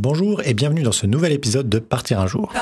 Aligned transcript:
Bonjour 0.00 0.42
et 0.44 0.54
bienvenue 0.54 0.84
dans 0.84 0.92
ce 0.92 1.06
nouvel 1.06 1.32
épisode 1.32 1.68
de 1.68 1.80
Partir 1.80 2.20
un 2.20 2.28
jour. 2.28 2.52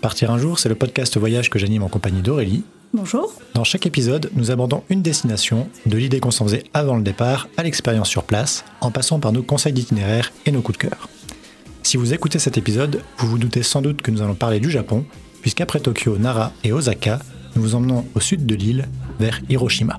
Partir 0.00 0.30
un 0.30 0.38
jour, 0.38 0.60
c'est 0.60 0.68
le 0.68 0.76
podcast 0.76 1.16
voyage 1.16 1.50
que 1.50 1.58
j'anime 1.58 1.82
en 1.82 1.88
compagnie 1.88 2.22
d'Aurélie. 2.22 2.62
Bonjour. 2.94 3.32
Dans 3.54 3.64
chaque 3.64 3.84
épisode, 3.84 4.30
nous 4.36 4.52
abordons 4.52 4.84
une 4.90 5.02
destination, 5.02 5.68
de 5.86 5.96
l'idée 5.96 6.20
qu'on 6.20 6.30
s'en 6.30 6.44
faisait 6.44 6.62
avant 6.72 6.94
le 6.94 7.02
départ 7.02 7.48
à 7.56 7.64
l'expérience 7.64 8.08
sur 8.08 8.22
place, 8.22 8.64
en 8.80 8.92
passant 8.92 9.18
par 9.18 9.32
nos 9.32 9.42
conseils 9.42 9.72
d'itinéraire 9.72 10.32
et 10.46 10.52
nos 10.52 10.62
coups 10.62 10.78
de 10.78 10.84
cœur. 10.84 11.08
Si 11.82 11.96
vous 11.96 12.14
écoutez 12.14 12.38
cet 12.38 12.58
épisode, 12.58 13.02
vous 13.18 13.26
vous 13.26 13.38
doutez 13.38 13.64
sans 13.64 13.82
doute 13.82 14.02
que 14.02 14.12
nous 14.12 14.22
allons 14.22 14.36
parler 14.36 14.60
du 14.60 14.70
Japon, 14.70 15.04
puisqu'après 15.40 15.80
Tokyo, 15.80 16.16
Nara 16.16 16.52
et 16.62 16.70
Osaka, 16.70 17.18
nous 17.56 17.62
vous 17.62 17.74
emmenons 17.74 18.06
au 18.14 18.20
sud 18.20 18.46
de 18.46 18.54
l'île, 18.54 18.86
vers 19.18 19.40
Hiroshima. 19.48 19.98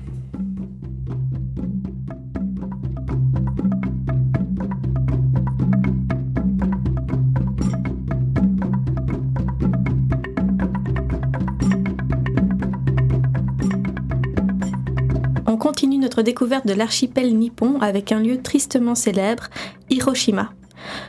Découverte 16.22 16.66
de 16.66 16.72
l'archipel 16.72 17.36
nippon 17.36 17.78
avec 17.80 18.12
un 18.12 18.20
lieu 18.20 18.40
tristement 18.42 18.94
célèbre, 18.94 19.48
Hiroshima. 19.90 20.52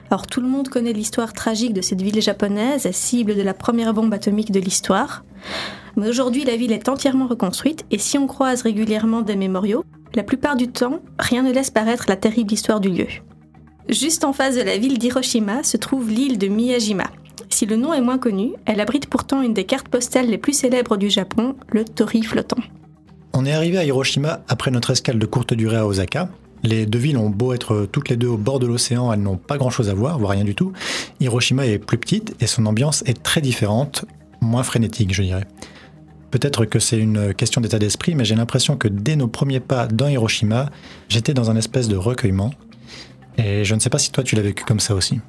Alors 0.09 0.27
tout 0.27 0.41
le 0.41 0.47
monde 0.47 0.69
connaît 0.69 0.93
l'histoire 0.93 1.33
tragique 1.33 1.73
de 1.73 1.81
cette 1.81 2.01
ville 2.01 2.21
japonaise, 2.21 2.89
cible 2.91 3.35
de 3.35 3.41
la 3.41 3.53
première 3.53 3.93
bombe 3.93 4.13
atomique 4.13 4.51
de 4.51 4.59
l'histoire. 4.59 5.23
Mais 5.95 6.09
aujourd'hui, 6.09 6.45
la 6.45 6.55
ville 6.55 6.71
est 6.71 6.89
entièrement 6.89 7.27
reconstruite 7.27 7.85
et 7.91 7.97
si 7.97 8.17
on 8.17 8.27
croise 8.27 8.61
régulièrement 8.61 9.21
des 9.21 9.35
mémoriaux, 9.35 9.83
la 10.13 10.23
plupart 10.23 10.55
du 10.55 10.67
temps, 10.67 11.01
rien 11.19 11.43
ne 11.43 11.51
laisse 11.51 11.71
paraître 11.71 12.05
la 12.07 12.15
terrible 12.15 12.53
histoire 12.53 12.79
du 12.79 12.89
lieu. 12.89 13.07
Juste 13.89 14.23
en 14.23 14.33
face 14.33 14.55
de 14.55 14.61
la 14.61 14.77
ville 14.77 14.97
d'Hiroshima 14.97 15.63
se 15.63 15.77
trouve 15.77 16.09
l'île 16.09 16.37
de 16.37 16.47
Miyajima. 16.47 17.05
Si 17.49 17.65
le 17.65 17.75
nom 17.75 17.93
est 17.93 18.01
moins 18.01 18.17
connu, 18.17 18.53
elle 18.65 18.81
abrite 18.81 19.07
pourtant 19.07 19.41
une 19.41 19.53
des 19.53 19.65
cartes 19.65 19.87
postales 19.87 20.27
les 20.27 20.37
plus 20.37 20.53
célèbres 20.53 20.97
du 20.97 21.09
Japon, 21.09 21.55
le 21.71 21.85
Tori 21.85 22.23
flottant. 22.23 22.61
On 23.37 23.45
est 23.45 23.51
arrivé 23.51 23.77
à 23.77 23.83
Hiroshima 23.83 24.39
après 24.47 24.71
notre 24.71 24.91
escale 24.91 25.19
de 25.19 25.25
courte 25.25 25.53
durée 25.53 25.75
à 25.75 25.85
Osaka. 25.85 26.29
Les 26.63 26.85
deux 26.85 26.99
villes 26.99 27.17
ont 27.17 27.29
beau 27.29 27.51
être 27.51 27.85
toutes 27.91 28.07
les 28.07 28.15
deux 28.15 28.29
au 28.29 28.37
bord 28.37 28.59
de 28.59 28.65
l'océan, 28.65 29.11
elles 29.11 29.19
n'ont 29.19 29.35
pas 29.35 29.57
grand-chose 29.57 29.89
à 29.89 29.93
voir, 29.93 30.17
voire 30.17 30.31
rien 30.31 30.45
du 30.45 30.55
tout. 30.55 30.71
Hiroshima 31.19 31.67
est 31.67 31.77
plus 31.77 31.97
petite 31.97 32.33
et 32.39 32.47
son 32.47 32.65
ambiance 32.65 33.03
est 33.05 33.21
très 33.23 33.41
différente, 33.41 34.05
moins 34.39 34.63
frénétique, 34.63 35.13
je 35.13 35.21
dirais. 35.21 35.45
Peut-être 36.31 36.63
que 36.63 36.79
c'est 36.79 36.97
une 36.97 37.33
question 37.33 37.59
d'état 37.59 37.77
d'esprit, 37.77 38.15
mais 38.15 38.23
j'ai 38.23 38.35
l'impression 38.35 38.77
que 38.77 38.87
dès 38.87 39.17
nos 39.17 39.27
premiers 39.27 39.59
pas 39.59 39.85
dans 39.87 40.07
Hiroshima, 40.07 40.69
j'étais 41.09 41.33
dans 41.33 41.51
un 41.51 41.57
espèce 41.57 41.89
de 41.89 41.97
recueillement. 41.97 42.51
Et 43.37 43.65
je 43.65 43.75
ne 43.75 43.81
sais 43.81 43.89
pas 43.89 43.99
si 43.99 44.13
toi 44.13 44.23
tu 44.23 44.37
l'as 44.37 44.43
vécu 44.43 44.63
comme 44.63 44.79
ça 44.79 44.95
aussi. 44.95 45.19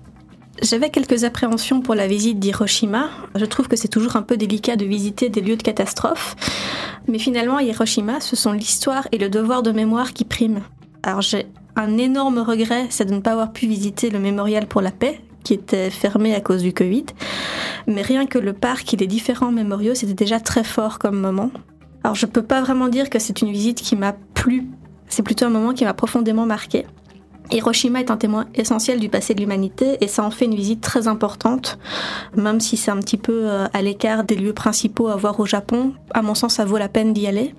J'avais 0.62 0.88
quelques 0.90 1.24
appréhensions 1.24 1.80
pour 1.80 1.94
la 1.94 2.06
visite 2.06 2.38
d'Hiroshima. 2.38 3.10
Je 3.34 3.44
trouve 3.44 3.68
que 3.68 3.76
c'est 3.76 3.88
toujours 3.88 4.16
un 4.16 4.22
peu 4.22 4.36
délicat 4.36 4.76
de 4.76 4.86
visiter 4.86 5.28
des 5.28 5.42
lieux 5.42 5.56
de 5.56 5.62
catastrophe. 5.62 6.34
Mais 7.08 7.18
finalement, 7.18 7.58
à 7.58 7.62
Hiroshima, 7.62 8.20
ce 8.20 8.36
sont 8.36 8.52
l'histoire 8.52 9.06
et 9.12 9.18
le 9.18 9.28
devoir 9.28 9.62
de 9.62 9.70
mémoire 9.70 10.12
qui 10.12 10.24
priment. 10.24 10.62
Alors 11.02 11.20
j'ai 11.20 11.46
un 11.76 11.98
énorme 11.98 12.38
regret, 12.38 12.86
c'est 12.88 13.04
de 13.04 13.14
ne 13.14 13.20
pas 13.20 13.32
avoir 13.32 13.52
pu 13.52 13.66
visiter 13.66 14.08
le 14.08 14.18
mémorial 14.18 14.66
pour 14.66 14.80
la 14.80 14.90
paix, 14.90 15.20
qui 15.44 15.52
était 15.52 15.90
fermé 15.90 16.34
à 16.34 16.40
cause 16.40 16.62
du 16.62 16.72
Covid. 16.72 17.04
Mais 17.86 18.02
rien 18.02 18.26
que 18.26 18.38
le 18.38 18.54
parc 18.54 18.94
et 18.94 18.96
les 18.96 19.06
différents 19.06 19.52
mémoriaux, 19.52 19.94
c'était 19.94 20.14
déjà 20.14 20.40
très 20.40 20.64
fort 20.64 20.98
comme 20.98 21.20
moment. 21.20 21.50
Alors 22.02 22.14
je 22.14 22.26
peux 22.26 22.42
pas 22.42 22.62
vraiment 22.62 22.88
dire 22.88 23.10
que 23.10 23.18
c'est 23.18 23.42
une 23.42 23.52
visite 23.52 23.82
qui 23.82 23.94
m'a 23.94 24.14
plu, 24.34 24.66
c'est 25.08 25.22
plutôt 25.22 25.44
un 25.44 25.50
moment 25.50 25.74
qui 25.74 25.84
m'a 25.84 25.94
profondément 25.94 26.46
marqué. 26.46 26.86
Hiroshima 27.50 28.00
est 28.00 28.10
un 28.10 28.16
témoin 28.16 28.46
essentiel 28.54 28.98
du 28.98 29.08
passé 29.08 29.34
de 29.34 29.40
l'humanité 29.40 29.98
et 30.00 30.08
ça 30.08 30.24
en 30.24 30.30
fait 30.30 30.46
une 30.46 30.54
visite 30.54 30.80
très 30.80 31.08
importante, 31.08 31.78
même 32.36 32.60
si 32.60 32.76
c'est 32.76 32.90
un 32.90 32.98
petit 32.98 33.16
peu 33.16 33.48
euh, 33.48 33.66
à 33.72 33.82
l'écart 33.82 34.24
des 34.24 34.34
lieux 34.34 34.52
principaux 34.52 35.08
à 35.08 35.16
voir 35.16 35.38
au 35.38 35.46
Japon. 35.46 35.92
À 36.12 36.22
mon 36.22 36.34
sens, 36.34 36.54
ça 36.54 36.64
vaut 36.64 36.78
la 36.78 36.88
peine 36.88 37.12
d'y 37.12 37.26
aller. 37.26 37.54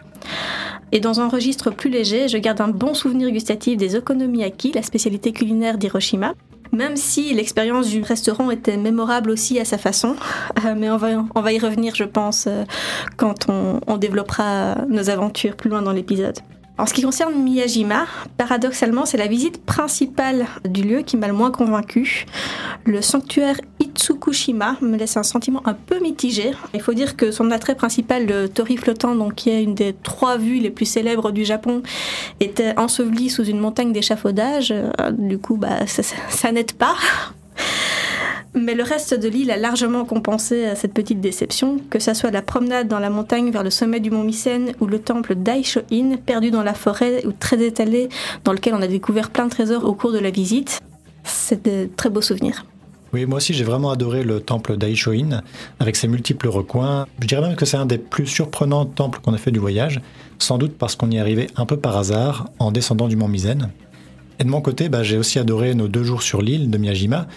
Et 0.92 1.00
dans 1.00 1.20
un 1.20 1.28
registre 1.28 1.70
plus 1.70 1.90
léger, 1.90 2.28
je 2.28 2.38
garde 2.38 2.62
un 2.62 2.70
bon 2.70 2.94
souvenir 2.94 3.30
gustatif 3.32 3.78
des 3.78 3.96
okonomiyaki, 3.96 4.72
la 4.74 4.84
spécialité 4.84 5.32
culinaire 5.32 5.78
d'Hiroshima. 5.78 6.34
Même 6.74 6.98
si 6.98 7.34
l'expérience 7.34 7.88
du 7.88 8.02
restaurant 8.02 8.52
était 8.52 8.76
mémorable 8.76 9.32
aussi 9.32 9.58
à 9.58 9.64
sa 9.64 9.78
façon, 9.78 10.16
euh, 10.66 10.76
mais 10.78 10.90
on 10.90 10.98
va, 10.98 11.54
y 11.54 11.60
revenir, 11.60 11.96
je 11.96 12.04
pense, 12.04 12.46
euh, 12.48 12.66
quand 13.16 13.48
on 13.50 13.98
développera 13.98 14.76
nos 14.90 15.10
aventures 15.10 15.56
plus 15.56 15.70
loin 15.70 15.82
dans 15.82 15.94
l'épisode. 15.94 16.38
En 16.78 16.86
ce 16.86 16.94
qui 16.94 17.02
concerne 17.02 17.34
Miyajima, 17.42 18.06
paradoxalement, 18.38 19.06
c'est 19.06 19.18
la 19.18 19.26
visite 19.26 19.66
principale 19.66 20.46
du 20.64 20.84
lieu 20.84 21.02
qui 21.02 21.18
m'a 21.18 21.28
le 21.28 21.34
moins 21.34 21.50
convaincu. 21.50 22.26
Le 22.86 23.02
sanctuaire 23.02 23.60
Itsukushima 23.80 24.78
me 24.82 24.96
laisse 24.96 25.18
un 25.18 25.24
sentiment 25.24 25.64
un 25.66 25.74
peu 25.74 26.00
mitigé. 26.00 26.52
Il 26.76 26.82
faut 26.82 26.94
dire 26.94 27.18
que 27.18 27.32
son 27.32 27.50
attrait 27.50 27.74
principal, 27.74 28.28
le 28.28 28.48
Tori 28.48 28.78
flottant, 28.78 29.16
donc 29.16 29.34
qui 29.34 29.50
est 29.50 29.64
une 29.64 29.74
des 29.74 29.96
trois 30.04 30.38
vues 30.38 30.60
les 30.60 30.70
plus 30.70 30.86
célèbres 30.86 31.32
du 31.32 31.46
Japon, 31.46 31.82
était 32.40 32.78
enseveli 32.78 33.32
sous 33.32 33.46
une 33.46 33.60
montagne 33.60 33.92
d'échafaudage. 33.92 34.72
Du 35.14 35.40
coup, 35.40 35.58
bah, 35.58 35.88
ça 35.88 36.52
n'aide 36.52 36.74
pas. 36.74 36.96
Mais 38.60 38.74
le 38.74 38.82
reste 38.84 39.14
de 39.14 39.28
l'île 39.28 39.52
a 39.52 39.58
largement 39.58 40.04
compensé 40.04 40.74
cette 40.76 40.94
petite 40.94 41.22
déception, 41.22 41.78
que 41.92 42.00
ce 42.00 42.16
soit 42.16 42.32
la 42.32 42.42
promenade 42.42 42.88
dans 42.88 42.98
la 42.98 43.12
montagne 43.12 43.52
vers 43.52 43.64
le 43.64 43.70
sommet 43.70 44.00
du 44.00 44.10
mont 44.10 44.24
Mycène 44.24 44.72
ou 44.80 44.88
le 44.88 44.98
temple 44.98 45.36
Daisho-in, 45.36 46.18
perdu 46.26 46.50
dans 46.50 46.64
la 46.64 46.74
forêt 46.74 47.24
ou 47.26 47.32
très 47.32 47.64
étalé, 47.64 48.10
dans 48.44 48.54
lequel 48.54 48.74
on 48.74 48.82
a 48.82 48.88
découvert 48.88 49.30
plein 49.30 49.46
de 49.46 49.52
trésors 49.52 49.86
au 49.86 49.94
cours 49.94 50.12
de 50.12 50.18
la 50.18 50.32
visite. 50.32 50.80
C'est 51.24 51.64
de 51.66 51.88
très 51.96 52.10
beaux 52.10 52.22
souvenirs. 52.22 52.66
Oui, 53.14 53.26
moi 53.26 53.38
aussi 53.38 53.54
j'ai 53.54 53.64
vraiment 53.64 53.92
adoré 53.92 54.24
le 54.24 54.42
temple 54.42 54.76
d'Aishoin, 54.76 55.44
avec 55.80 55.96
ses 55.96 56.08
multiples 56.08 56.48
recoins. 56.48 57.06
Je 57.22 57.28
dirais 57.28 57.42
même 57.42 57.56
que 57.56 57.66
c'est 57.66 57.78
un 57.78 57.86
des 57.86 58.00
plus 58.00 58.26
surprenants 58.26 58.86
temples 58.86 59.20
qu'on 59.22 59.34
a 59.34 59.38
fait 59.38 59.52
du 59.52 59.60
voyage, 59.60 60.02
sans 60.40 60.58
doute 60.58 60.78
parce 60.78 60.96
qu'on 60.96 61.12
y 61.12 61.18
est 61.18 61.20
arrivé 61.20 61.48
un 61.56 61.66
peu 61.66 61.78
par 61.78 61.96
hasard 61.96 62.50
en 62.60 62.72
descendant 62.72 63.08
du 63.08 63.16
mont 63.16 63.28
Mycène. 63.28 63.70
Et 64.40 64.44
de 64.44 64.50
mon 64.50 64.62
côté, 64.62 64.90
bah, 64.90 65.04
j'ai 65.04 65.18
aussi 65.18 65.40
adoré 65.40 65.74
nos 65.74 65.88
deux 65.88 66.04
jours 66.04 66.22
sur 66.22 66.42
l'île 66.42 66.70
de 66.70 66.78
Miyajima, 66.78 67.28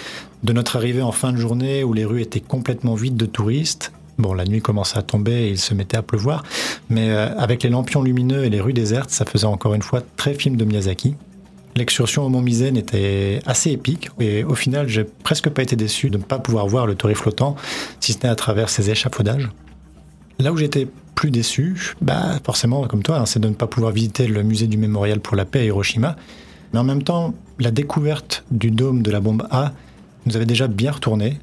de 0.42 0.52
notre 0.52 0.76
arrivée 0.76 1.02
en 1.02 1.12
fin 1.12 1.32
de 1.32 1.38
journée 1.38 1.82
où 1.84 1.92
les 1.92 2.04
rues 2.04 2.20
étaient 2.20 2.40
complètement 2.40 2.94
vides 2.94 3.16
de 3.16 3.26
touristes. 3.26 3.92
Bon, 4.18 4.34
la 4.34 4.44
nuit 4.44 4.60
commençait 4.60 4.98
à 4.98 5.02
tomber 5.02 5.32
et 5.32 5.50
il 5.50 5.58
se 5.58 5.72
mettait 5.72 5.96
à 5.96 6.02
pleuvoir, 6.02 6.42
mais 6.90 7.10
euh, 7.10 7.34
avec 7.38 7.62
les 7.62 7.70
lampions 7.70 8.02
lumineux 8.02 8.44
et 8.44 8.50
les 8.50 8.60
rues 8.60 8.74
désertes, 8.74 9.08
ça 9.08 9.24
faisait 9.24 9.46
encore 9.46 9.72
une 9.72 9.82
fois 9.82 10.02
très 10.16 10.34
film 10.34 10.56
de 10.56 10.64
Miyazaki. 10.66 11.14
L'excursion 11.74 12.24
au 12.24 12.28
Mont 12.28 12.42
Mizen 12.42 12.76
était 12.76 13.40
assez 13.46 13.70
épique 13.70 14.10
et 14.18 14.44
au 14.44 14.54
final, 14.54 14.88
j'ai 14.88 15.04
presque 15.04 15.48
pas 15.48 15.62
été 15.62 15.76
déçu 15.76 16.10
de 16.10 16.18
ne 16.18 16.22
pas 16.22 16.38
pouvoir 16.38 16.66
voir 16.66 16.86
le 16.86 16.96
torii 16.96 17.14
flottant, 17.14 17.56
si 18.00 18.12
ce 18.12 18.18
n'est 18.18 18.28
à 18.28 18.34
travers 18.34 18.68
ses 18.68 18.90
échafaudages. 18.90 19.48
Là 20.38 20.52
où 20.52 20.56
j'étais 20.56 20.86
plus 21.14 21.30
déçu, 21.30 21.94
bah 22.02 22.38
forcément, 22.44 22.86
comme 22.86 23.02
toi, 23.02 23.18
hein, 23.18 23.26
c'est 23.26 23.40
de 23.40 23.48
ne 23.48 23.54
pas 23.54 23.66
pouvoir 23.66 23.92
visiter 23.92 24.26
le 24.26 24.42
musée 24.42 24.66
du 24.66 24.76
mémorial 24.76 25.20
pour 25.20 25.36
la 25.36 25.44
paix 25.44 25.60
à 25.60 25.64
Hiroshima, 25.64 26.16
mais 26.72 26.78
en 26.78 26.84
même 26.84 27.02
temps, 27.02 27.34
la 27.58 27.70
découverte 27.70 28.44
du 28.50 28.70
dôme 28.70 29.02
de 29.02 29.10
la 29.10 29.20
bombe 29.20 29.46
A 29.50 29.72
nous 30.26 30.36
avait 30.36 30.46
déjà 30.46 30.68
bien 30.68 30.92
retourné. 30.92 31.38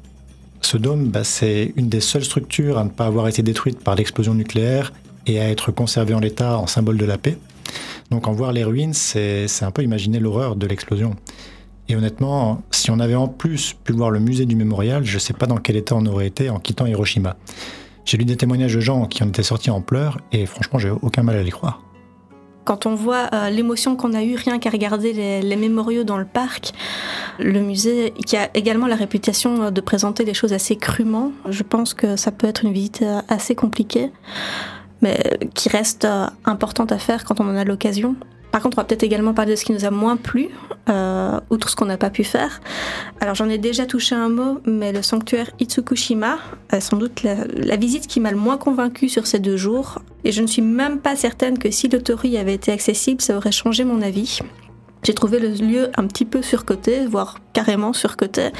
Ce 0.60 0.76
dôme, 0.76 1.08
bah, 1.08 1.24
c'est 1.24 1.72
une 1.76 1.88
des 1.88 2.00
seules 2.00 2.24
structures 2.24 2.78
à 2.78 2.84
ne 2.84 2.90
pas 2.90 3.06
avoir 3.06 3.28
été 3.28 3.42
détruite 3.42 3.80
par 3.80 3.94
l'explosion 3.94 4.34
nucléaire 4.34 4.92
et 5.26 5.40
à 5.40 5.48
être 5.48 5.70
conservée 5.70 6.14
en 6.14 6.20
l'état 6.20 6.58
en 6.58 6.66
symbole 6.66 6.96
de 6.96 7.04
la 7.04 7.18
paix. 7.18 7.38
Donc 8.10 8.26
en 8.26 8.32
voir 8.32 8.52
les 8.52 8.64
ruines, 8.64 8.94
c'est 8.94 9.46
un 9.62 9.70
peu 9.70 9.82
imaginer 9.82 10.18
l'horreur 10.18 10.56
de 10.56 10.66
l'explosion. 10.66 11.16
Et 11.88 11.96
honnêtement, 11.96 12.62
si 12.70 12.90
on 12.90 12.98
avait 12.98 13.14
en 13.14 13.28
plus 13.28 13.74
pu 13.84 13.92
voir 13.92 14.10
le 14.10 14.20
musée 14.20 14.46
du 14.46 14.56
mémorial, 14.56 15.04
je 15.04 15.14
ne 15.14 15.18
sais 15.20 15.34
pas 15.34 15.46
dans 15.46 15.58
quel 15.58 15.76
état 15.76 15.94
on 15.94 16.04
aurait 16.06 16.26
été 16.26 16.50
en 16.50 16.58
quittant 16.58 16.86
Hiroshima. 16.86 17.36
J'ai 18.04 18.16
lu 18.16 18.24
des 18.24 18.36
témoignages 18.36 18.74
de 18.74 18.80
gens 18.80 19.06
qui 19.06 19.22
en 19.22 19.28
étaient 19.28 19.42
sortis 19.42 19.70
en 19.70 19.82
pleurs 19.82 20.18
et 20.32 20.46
franchement, 20.46 20.78
j'ai 20.78 20.90
aucun 20.90 21.22
mal 21.22 21.36
à 21.36 21.42
les 21.42 21.50
croire 21.50 21.82
quand 22.68 22.84
on 22.84 22.94
voit 22.94 23.30
euh, 23.32 23.48
l'émotion 23.48 23.96
qu'on 23.96 24.12
a 24.12 24.22
eue 24.22 24.34
rien 24.34 24.58
qu'à 24.58 24.68
regarder 24.68 25.14
les, 25.14 25.40
les, 25.40 25.56
mémoriaux 25.56 26.04
dans 26.04 26.18
le 26.18 26.26
parc, 26.26 26.74
le 27.38 27.60
musée 27.60 28.12
qui 28.26 28.36
a 28.36 28.50
également 28.54 28.86
la 28.86 28.94
réputation 28.94 29.70
de 29.70 29.80
présenter 29.80 30.22
les 30.26 30.34
choses 30.34 30.52
assez 30.52 30.76
crûment, 30.76 31.32
je 31.48 31.62
pense 31.62 31.94
que 31.94 32.16
ça 32.16 32.30
peut 32.30 32.46
être 32.46 32.64
une 32.66 32.74
visite 32.74 33.02
assez 33.28 33.54
compliquée, 33.54 34.12
mais 35.00 35.18
qui 35.54 35.70
reste 35.70 36.04
euh, 36.04 36.26
importante 36.44 36.92
à 36.92 36.98
faire 36.98 37.24
quand 37.24 37.40
on 37.40 37.48
en 37.48 37.56
a 37.56 37.64
l'occasion. 37.64 38.16
Par 38.50 38.62
contre, 38.62 38.78
on 38.78 38.80
va 38.80 38.84
peut-être 38.84 39.02
également 39.02 39.34
parler 39.34 39.52
de 39.52 39.56
ce 39.56 39.64
qui 39.64 39.72
nous 39.72 39.84
a 39.84 39.90
moins 39.90 40.16
plu, 40.16 40.48
euh, 40.88 41.38
outre 41.50 41.68
ce 41.68 41.76
qu'on 41.76 41.84
n'a 41.84 41.98
pas 41.98 42.10
pu 42.10 42.24
faire. 42.24 42.60
Alors 43.20 43.34
j'en 43.34 43.48
ai 43.48 43.58
déjà 43.58 43.84
touché 43.84 44.14
un 44.14 44.28
mot, 44.28 44.60
mais 44.64 44.92
le 44.92 45.02
sanctuaire 45.02 45.50
Itsukushima 45.58 46.38
est 46.70 46.80
sans 46.80 46.96
doute 46.96 47.22
la, 47.22 47.76
visite 47.76 48.06
qui 48.06 48.20
m'a 48.20 48.30
le 48.30 48.38
moins 48.38 48.56
convaincue 48.56 49.08
sur 49.08 49.26
ces 49.26 49.38
deux 49.38 49.56
jours. 49.56 49.98
Et 50.24 50.32
je 50.32 50.40
ne 50.40 50.46
suis 50.46 50.62
même 50.62 50.98
pas 50.98 51.14
certaine 51.14 51.58
que 51.58 51.70
si 51.70 51.88
le 51.88 52.02
Tori 52.02 52.38
avait 52.38 52.54
été 52.54 52.72
accessible, 52.72 53.20
ça 53.20 53.36
aurait 53.36 53.52
changé 53.52 53.84
mon 53.84 54.00
avis. 54.00 54.40
J'ai 55.04 55.14
trouvé 55.14 55.38
le 55.38 55.50
lieu 55.50 55.90
un 55.96 56.06
petit 56.06 56.24
peu 56.24 56.42
surcoté, 56.42 57.06
voire 57.06 57.38
carrément 57.52 57.92
surcoté, 57.92 58.50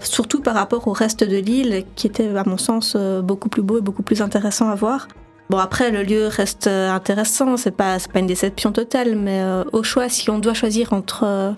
surtout 0.00 0.40
par 0.40 0.54
rapport 0.54 0.88
au 0.88 0.92
reste 0.92 1.22
de 1.22 1.36
l'île, 1.36 1.84
qui 1.96 2.06
était 2.06 2.34
à 2.34 2.44
mon 2.46 2.56
sens 2.56 2.96
beaucoup 2.96 3.50
plus 3.50 3.62
beau 3.62 3.78
et 3.78 3.82
beaucoup 3.82 4.02
plus 4.02 4.22
intéressant 4.22 4.70
à 4.70 4.74
voir. 4.74 5.06
Bon 5.48 5.58
après 5.58 5.90
le 5.92 6.02
lieu 6.02 6.26
reste 6.26 6.66
intéressant, 6.66 7.56
c'est 7.56 7.70
pas 7.70 7.98
pas 8.12 8.18
une 8.18 8.26
déception 8.26 8.72
totale, 8.72 9.16
mais 9.16 9.42
au 9.72 9.82
choix 9.82 10.08
si 10.08 10.28
on 10.28 10.38
doit 10.38 10.54
choisir 10.54 10.92
entre 10.92 11.54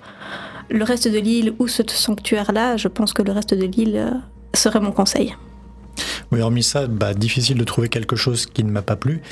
le 0.71 0.85
reste 0.85 1.09
de 1.09 1.19
l'île 1.19 1.55
ou 1.59 1.69
ce 1.69 1.83
sanctuaire-là, 1.87 2.77
je 2.77 2.89
pense 2.89 3.13
que 3.13 3.23
le 3.23 3.33
reste 3.33 3.55
de 3.55 3.65
l'île 3.65 4.21
serait 4.55 4.81
mon 4.81 4.93
conseil. 4.93 5.35
Oui, 6.31 6.41
hormis 6.41 6.63
ça, 6.63 6.87
bah, 6.87 7.15
difficile 7.15 7.57
de 7.57 7.65
trouver 7.65 7.89
quelque 7.89 8.17
chose 8.17 8.47
qui 8.47 8.65
ne 8.65 8.71
m'a 8.71 8.83
pas 8.83 8.97
plu. 8.97 9.23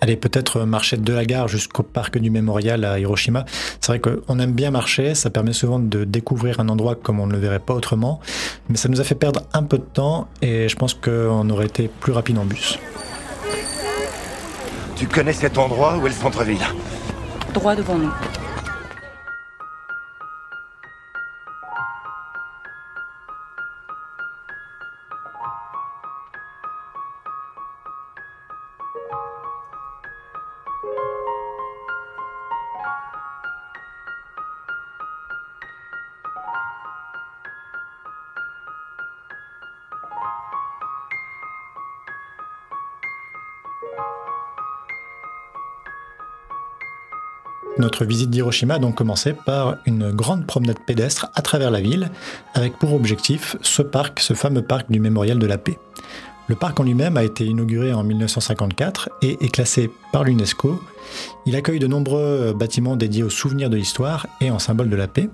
Allez, 0.00 0.16
peut-être 0.16 0.60
marcher 0.60 0.96
de 0.96 1.12
la 1.12 1.24
gare 1.24 1.48
jusqu'au 1.48 1.82
parc 1.82 2.18
du 2.18 2.30
mémorial 2.30 2.84
à 2.84 3.00
Hiroshima. 3.00 3.44
C'est 3.80 3.88
vrai 3.88 4.00
qu'on 4.00 4.38
aime 4.38 4.52
bien 4.52 4.70
marcher, 4.70 5.14
ça 5.14 5.28
permet 5.28 5.52
souvent 5.52 5.80
de 5.80 6.04
découvrir 6.04 6.60
un 6.60 6.68
endroit 6.68 6.94
comme 6.94 7.18
on 7.18 7.26
ne 7.26 7.32
le 7.32 7.38
verrait 7.38 7.58
pas 7.58 7.74
autrement, 7.74 8.20
mais 8.68 8.76
ça 8.76 8.88
nous 8.88 9.00
a 9.00 9.04
fait 9.04 9.16
perdre 9.16 9.42
un 9.52 9.64
peu 9.64 9.76
de 9.76 9.82
temps 9.82 10.28
et 10.40 10.68
je 10.68 10.76
pense 10.76 10.94
qu'on 10.94 11.50
aurait 11.50 11.66
été 11.66 11.90
plus 12.00 12.12
rapide 12.12 12.38
en 12.38 12.44
bus. 12.44 12.78
Tu 14.98 15.06
connais 15.06 15.32
cet 15.32 15.58
endroit 15.58 15.96
où 15.96 16.06
est 16.06 16.08
le 16.08 16.14
centre-ville? 16.14 16.66
Droit 17.54 17.76
devant 17.76 17.96
nous. 17.98 18.12
Notre 47.88 48.04
visite 48.04 48.28
d'Hiroshima 48.28 48.74
a 48.74 48.78
donc 48.78 48.96
commencé 48.96 49.32
par 49.32 49.78
une 49.86 50.10
grande 50.10 50.46
promenade 50.46 50.76
pédestre 50.86 51.30
à 51.34 51.40
travers 51.40 51.70
la 51.70 51.80
ville, 51.80 52.10
avec 52.52 52.78
pour 52.78 52.92
objectif 52.92 53.56
ce 53.62 53.80
parc, 53.80 54.20
ce 54.20 54.34
fameux 54.34 54.60
parc 54.60 54.90
du 54.92 55.00
Mémorial 55.00 55.38
de 55.38 55.46
la 55.46 55.56
Paix. 55.56 55.78
Le 56.48 56.54
parc 56.54 56.78
en 56.80 56.82
lui-même 56.82 57.16
a 57.16 57.24
été 57.24 57.46
inauguré 57.46 57.94
en 57.94 58.04
1954 58.04 59.08
et 59.22 59.38
est 59.42 59.48
classé 59.48 59.90
par 60.12 60.24
l'UNESCO. 60.24 60.78
Il 61.46 61.56
accueille 61.56 61.78
de 61.78 61.86
nombreux 61.86 62.52
bâtiments 62.52 62.94
dédiés 62.94 63.22
aux 63.22 63.30
souvenirs 63.30 63.70
de 63.70 63.78
l'histoire 63.78 64.26
et 64.42 64.50
en 64.50 64.58
symbole 64.58 64.90
de 64.90 64.96
la 64.96 65.08
paix. 65.08 65.30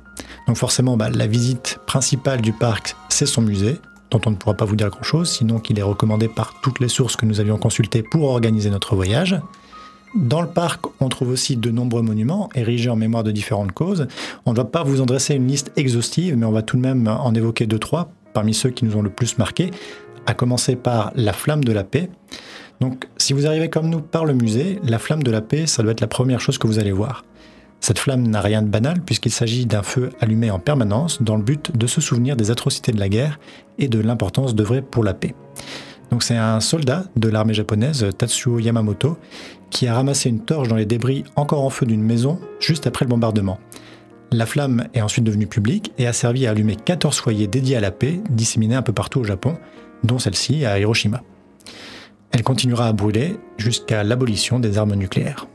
Donc 0.46 0.56
forcément, 0.56 0.96
bah, 0.96 1.10
la 1.10 1.26
visite 1.26 1.80
principale 1.86 2.40
du 2.40 2.52
parc, 2.52 2.94
c'est 3.08 3.26
son 3.26 3.42
musée, 3.42 3.80
dont 4.12 4.20
on 4.26 4.30
ne 4.30 4.36
pourra 4.36 4.54
pas 4.54 4.64
vous 4.64 4.76
dire 4.76 4.90
grand-chose, 4.90 5.28
sinon 5.28 5.58
qu'il 5.58 5.76
est 5.80 5.82
recommandé 5.82 6.28
par 6.28 6.54
toutes 6.62 6.78
les 6.78 6.88
sources 6.88 7.16
que 7.16 7.26
nous 7.26 7.40
avions 7.40 7.58
consultées 7.58 8.04
pour 8.04 8.28
organiser 8.28 8.70
notre 8.70 8.94
voyage. 8.94 9.40
Dans 10.14 10.40
le 10.40 10.46
parc, 10.48 10.84
on 11.00 11.08
trouve 11.08 11.30
aussi 11.30 11.56
de 11.56 11.70
nombreux 11.70 12.02
monuments 12.02 12.48
érigés 12.54 12.88
en 12.88 12.94
mémoire 12.94 13.24
de 13.24 13.32
différentes 13.32 13.72
causes. 13.72 14.06
On 14.46 14.52
ne 14.52 14.56
va 14.56 14.64
pas 14.64 14.84
vous 14.84 15.00
en 15.00 15.06
dresser 15.06 15.34
une 15.34 15.48
liste 15.48 15.72
exhaustive, 15.76 16.36
mais 16.36 16.46
on 16.46 16.52
va 16.52 16.62
tout 16.62 16.76
de 16.76 16.82
même 16.82 17.08
en 17.08 17.34
évoquer 17.34 17.66
deux, 17.66 17.80
trois 17.80 18.10
parmi 18.32 18.54
ceux 18.54 18.70
qui 18.70 18.84
nous 18.84 18.96
ont 18.96 19.02
le 19.02 19.10
plus 19.10 19.38
marqué, 19.38 19.72
à 20.26 20.34
commencer 20.34 20.76
par 20.76 21.12
la 21.16 21.32
flamme 21.32 21.64
de 21.64 21.72
la 21.72 21.82
paix. 21.82 22.10
Donc, 22.80 23.08
si 23.16 23.32
vous 23.32 23.46
arrivez 23.46 23.70
comme 23.70 23.88
nous 23.88 24.00
par 24.00 24.24
le 24.24 24.34
musée, 24.34 24.78
la 24.84 24.98
flamme 24.98 25.22
de 25.22 25.30
la 25.32 25.40
paix, 25.40 25.66
ça 25.66 25.82
doit 25.82 25.92
être 25.92 26.00
la 26.00 26.06
première 26.06 26.40
chose 26.40 26.58
que 26.58 26.66
vous 26.68 26.78
allez 26.78 26.92
voir. 26.92 27.24
Cette 27.80 27.98
flamme 27.98 28.26
n'a 28.26 28.40
rien 28.40 28.62
de 28.62 28.68
banal 28.68 29.00
puisqu'il 29.02 29.32
s'agit 29.32 29.66
d'un 29.66 29.82
feu 29.82 30.10
allumé 30.20 30.50
en 30.50 30.58
permanence 30.58 31.22
dans 31.22 31.36
le 31.36 31.42
but 31.42 31.76
de 31.76 31.86
se 31.86 32.00
souvenir 32.00 32.36
des 32.36 32.50
atrocités 32.50 32.92
de 32.92 33.00
la 33.00 33.08
guerre 33.08 33.38
et 33.78 33.88
de 33.88 33.98
l'importance 34.00 34.54
d'œuvrer 34.54 34.80
pour 34.80 35.04
la 35.04 35.12
paix. 35.12 35.34
C'est 36.20 36.36
un 36.36 36.60
soldat 36.60 37.04
de 37.16 37.28
l'armée 37.28 37.54
japonaise, 37.54 38.06
Tatsuo 38.16 38.58
Yamamoto, 38.58 39.16
qui 39.70 39.86
a 39.86 39.94
ramassé 39.94 40.28
une 40.28 40.40
torche 40.40 40.68
dans 40.68 40.76
les 40.76 40.86
débris 40.86 41.24
encore 41.36 41.62
en 41.62 41.70
feu 41.70 41.86
d'une 41.86 42.02
maison 42.02 42.38
juste 42.60 42.86
après 42.86 43.04
le 43.04 43.10
bombardement. 43.10 43.58
La 44.32 44.46
flamme 44.46 44.88
est 44.94 45.00
ensuite 45.00 45.24
devenue 45.24 45.46
publique 45.46 45.92
et 45.98 46.06
a 46.06 46.12
servi 46.12 46.46
à 46.46 46.50
allumer 46.50 46.76
14 46.76 47.18
foyers 47.18 47.46
dédiés 47.46 47.76
à 47.76 47.80
la 47.80 47.90
paix 47.90 48.20
disséminés 48.30 48.74
un 48.74 48.82
peu 48.82 48.92
partout 48.92 49.20
au 49.20 49.24
Japon, 49.24 49.56
dont 50.02 50.18
celle-ci 50.18 50.64
à 50.64 50.78
Hiroshima. 50.78 51.22
Elle 52.32 52.42
continuera 52.42 52.88
à 52.88 52.92
brûler 52.92 53.36
jusqu'à 53.56 54.02
l'abolition 54.02 54.58
des 54.58 54.78
armes 54.78 54.94
nucléaires. 54.94 55.46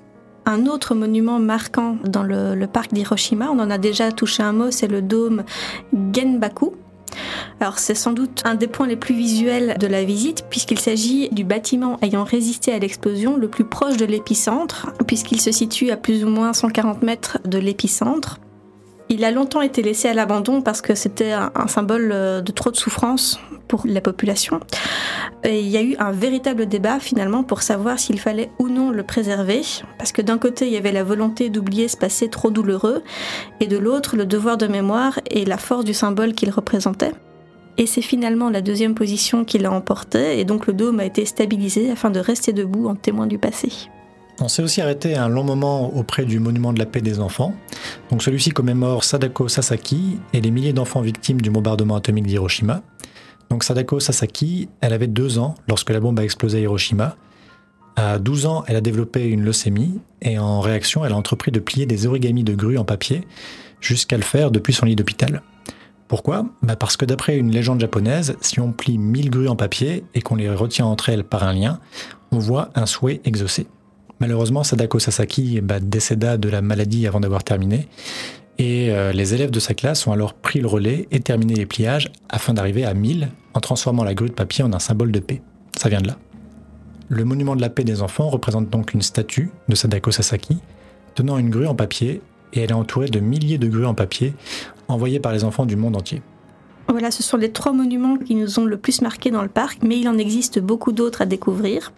Un 0.45 0.65
autre 0.65 0.95
monument 0.95 1.39
marquant 1.39 1.97
dans 2.06 2.23
le 2.23 2.65
parc 2.67 2.94
d'Hiroshima, 2.94 3.50
on 3.51 3.59
en 3.59 3.69
a 3.69 3.77
déjà 3.77 4.11
touché 4.11 4.44
un 4.44 4.53
mot, 4.53 4.71
c'est 4.71 4.88
le 4.88 5.01
dôme 5.01 5.44
Genbaku, 5.94 6.73
alors 7.59 7.79
c'est 7.79 7.95
sans 7.95 8.13
doute 8.13 8.41
un 8.45 8.56
des 8.56 8.67
points 8.67 8.88
les 8.88 8.95
plus 8.95 9.15
visuels 9.15 9.77
de 9.79 9.88
la 9.88 10.03
visite 10.03 10.45
puisqu'il 10.50 10.79
s'agit 10.79 11.29
du 11.29 11.44
bâtiment 11.44 11.97
ayant 12.01 12.23
résisté 12.23 12.73
à 12.73 12.79
l'explosion 12.79 13.38
le 13.38 13.47
plus 13.47 13.65
proche 13.65 13.97
de 13.97 14.06
l'épicentre 14.06 14.91
puisqu'il 15.07 15.41
se 15.41 15.51
situe 15.51 15.91
à 15.91 15.97
plus 15.97 16.23
ou 16.23 16.29
moins 16.29 16.53
140 16.53 17.03
mètres 17.03 17.39
de 17.45 17.57
l'épicentre. 17.57 18.39
Il 19.09 19.25
a 19.25 19.31
longtemps 19.31 19.61
été 19.61 19.81
laissé 19.81 20.07
à 20.07 20.13
l'abandon 20.13 20.61
parce 20.61 20.81
que 20.81 20.94
c'était 20.94 21.31
un 21.31 21.67
symbole 21.67 22.11
euh, 22.13 22.41
de 22.41 22.51
trop 22.51 22.69
de 22.69 22.75
souffrance 22.75 23.39
pour 23.69 23.83
la 23.86 24.01
population. 24.01 24.60
Et 25.45 25.62
il 25.62 25.68
y 25.69 25.77
a 25.77 25.81
eu 25.81 25.95
un 26.00 26.12
véritable 26.12 26.66
débat 26.66 27.00
finalement 27.00 27.44
pour 27.44 27.62
savoir 27.62 27.98
s'il 27.98 28.19
fallait 28.19 28.51
ou 28.60 28.68
non 28.68 28.92
le 28.92 29.04
préserver, 29.04 29.62
parce 29.98 30.12
que 30.12 30.21
d'un 30.21 30.38
côté 30.38 30.68
il 30.68 30.74
y 30.74 30.77
avait 30.77 30.92
la 30.92 31.06
volonté 31.06 31.50
d'oublier 31.50 31.88
ce 31.88 31.95
passé 31.95 32.27
trop 32.30 32.51
douloureux, 32.51 33.04
et 33.62 33.68
de 33.68 33.77
l'autre 33.77 34.18
le 34.18 34.25
devoir 34.25 34.57
de 34.57 34.68
mémoire 34.68 35.19
et 35.31 35.45
la 35.45 35.57
force 35.57 35.86
du 35.86 35.94
symbole 35.94 36.33
qu'il 36.33 36.50
représentait. 36.50 37.13
Et 37.77 37.86
c'est 37.86 38.01
finalement 38.01 38.50
la 38.50 38.60
deuxième 38.60 38.95
position 38.95 39.45
qui 39.45 39.60
l'a 39.60 39.71
emporté, 39.71 40.39
et 40.39 40.44
donc 40.44 40.68
le 40.68 40.74
dôme 40.74 41.00
a 41.00 41.06
été 41.06 41.24
stabilisé 41.24 41.92
afin 41.92 42.10
de 42.10 42.19
rester 42.19 42.51
debout 42.51 42.89
en 42.89 42.95
témoin 42.95 43.25
du 43.25 43.38
passé. 43.38 43.71
On 44.42 44.48
s'est 44.48 44.63
aussi 44.63 44.81
arrêté 44.81 45.16
un 45.16 45.27
long 45.27 45.44
moment 45.44 45.94
auprès 45.95 46.24
du 46.25 46.39
monument 46.39 46.71
de 46.71 46.80
la 46.80 46.86
paix 46.86 47.01
des 47.01 47.19
enfants. 47.19 47.54
Donc 48.10 48.24
celui-ci 48.24 48.51
commémore 48.51 49.04
Sadako 49.04 49.50
Sasaki 49.50 50.18
et 50.33 50.39
les 50.39 50.50
milliers 50.50 50.71
d'enfants 50.71 51.01
victimes 51.01 51.42
du 51.42 51.50
bombardement 51.50 51.98
atomique 51.98 52.25
d'Hiroshima. 52.25 52.81
Donc 53.49 53.63
Sadako 53.63 53.99
Sasaki, 53.99 54.69
elle 54.81 54.93
avait 54.93 55.07
deux 55.07 55.39
ans 55.39 55.55
lorsque 55.67 55.89
la 55.89 55.99
bombe 55.99 56.19
a 56.19 56.23
explosé 56.23 56.59
à 56.59 56.61
Hiroshima. 56.61 57.15
À 57.95 58.19
12 58.19 58.45
ans, 58.45 58.63
elle 58.67 58.75
a 58.75 58.81
développé 58.81 59.25
une 59.25 59.43
leucémie 59.43 59.99
et 60.21 60.39
en 60.39 60.61
réaction, 60.61 61.03
elle 61.03 61.11
a 61.11 61.17
entrepris 61.17 61.51
de 61.51 61.59
plier 61.59 61.85
des 61.85 62.05
origamis 62.05 62.43
de 62.43 62.53
grue 62.53 62.77
en 62.77 62.85
papier 62.85 63.27
jusqu'à 63.81 64.17
le 64.17 64.23
faire 64.23 64.51
depuis 64.51 64.73
son 64.73 64.85
lit 64.85 64.95
d'hôpital. 64.95 65.41
Pourquoi? 66.07 66.45
Bah 66.63 66.75
Parce 66.75 66.97
que 66.97 67.05
d'après 67.05 67.37
une 67.37 67.51
légende 67.51 67.81
japonaise, 67.81 68.35
si 68.41 68.59
on 68.59 68.71
plie 68.71 68.97
1000 68.97 69.29
grues 69.29 69.47
en 69.47 69.55
papier 69.55 70.03
et 70.15 70.21
qu'on 70.21 70.35
les 70.35 70.49
retient 70.49 70.85
entre 70.85 71.09
elles 71.09 71.23
par 71.23 71.43
un 71.43 71.53
lien, 71.53 71.79
on 72.31 72.39
voit 72.39 72.69
un 72.75 72.85
souhait 72.85 73.21
exaucé. 73.25 73.67
Malheureusement, 74.19 74.63
Sadako 74.63 74.99
Sasaki 74.99 75.61
bah, 75.61 75.79
décéda 75.79 76.37
de 76.37 76.49
la 76.49 76.61
maladie 76.61 77.07
avant 77.07 77.19
d'avoir 77.19 77.43
terminé. 77.43 77.87
Et 78.59 78.91
euh, 78.91 79.13
les 79.13 79.33
élèves 79.33 79.51
de 79.51 79.59
sa 79.59 79.73
classe 79.73 80.06
ont 80.06 80.11
alors 80.11 80.33
pris 80.33 80.59
le 80.59 80.67
relais 80.67 81.07
et 81.11 81.21
terminé 81.21 81.56
les 81.56 81.66
pliages 81.66 82.11
afin 82.28 82.54
d'arriver 82.54 82.83
à 82.83 82.94
1000 82.94 83.30
en 83.54 83.59
transformant 83.61 84.04
la 84.04 84.13
grue 84.13 84.28
de 84.28 84.33
papier 84.33 84.66
en 84.66 84.73
un 84.73 84.80
symbole 84.80 85.13
de 85.13 85.19
paix. 85.19 85.42
Ça 85.78 85.87
vient 85.87 86.01
de 86.01 86.07
là. 86.07 86.18
Le 87.07 87.23
monument 87.23 87.56
de 87.56 87.61
la 87.61 87.69
paix 87.69 87.85
des 87.85 88.01
enfants 88.01 88.28
représente 88.28 88.69
donc 88.69 88.94
une 88.94 89.01
statue 89.01 89.49
de 89.69 89.75
Sadako 89.75 90.11
Sasaki 90.11 90.57
tenant 91.16 91.37
une 91.37 91.49
grue 91.49 91.68
en 91.68 91.73
papier 91.73 92.21
et 92.51 92.59
elle 92.59 92.71
est 92.71 92.73
entourée 92.73 93.07
de 93.07 93.21
milliers 93.21 93.57
de 93.57 93.68
grues 93.68 93.85
en 93.85 93.94
papier 93.94 94.33
envoyées 94.89 95.21
par 95.21 95.31
les 95.31 95.45
enfants 95.45 95.66
du 95.66 95.78
monde 95.78 95.95
entier. 95.95 96.21
Voilà, 96.89 97.11
ce 97.11 97.23
sont 97.23 97.37
les 97.37 97.51
trois 97.51 97.71
monuments 97.71 98.18
qui 98.18 98.35
nous 98.35 98.59
ont 98.59 98.66
le 98.66 98.75
plus 98.75 99.01
marqués 99.01 99.31
dans 99.31 99.44
le 99.44 99.47
parc, 99.47 99.80
mais 99.83 99.99
il 99.99 100.09
en 100.09 100.18
existe 100.18 100.59
beaucoup 100.59 100.92
d'autres 100.92 101.21
à 101.21 101.25
découvrir. 101.25 101.94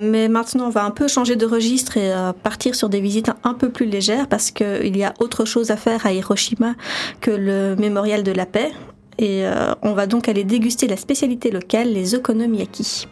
Mais 0.00 0.28
maintenant, 0.28 0.66
on 0.66 0.70
va 0.70 0.84
un 0.84 0.92
peu 0.92 1.08
changer 1.08 1.34
de 1.34 1.44
registre 1.44 1.96
et 1.96 2.12
euh, 2.12 2.32
partir 2.32 2.74
sur 2.76 2.88
des 2.88 3.00
visites 3.00 3.30
un 3.42 3.54
peu 3.54 3.70
plus 3.70 3.86
légères 3.86 4.28
parce 4.28 4.52
qu'il 4.52 4.96
y 4.96 5.02
a 5.02 5.12
autre 5.18 5.44
chose 5.44 5.70
à 5.72 5.76
faire 5.76 6.06
à 6.06 6.12
Hiroshima 6.12 6.74
que 7.20 7.32
le 7.32 7.74
mémorial 7.74 8.22
de 8.22 8.30
la 8.30 8.46
paix. 8.46 8.70
Et 9.18 9.44
euh, 9.44 9.74
on 9.82 9.94
va 9.94 10.06
donc 10.06 10.28
aller 10.28 10.44
déguster 10.44 10.86
la 10.86 10.96
spécialité 10.96 11.50
locale, 11.50 11.92
les 11.92 12.14
okonomiyaki. 12.14 13.08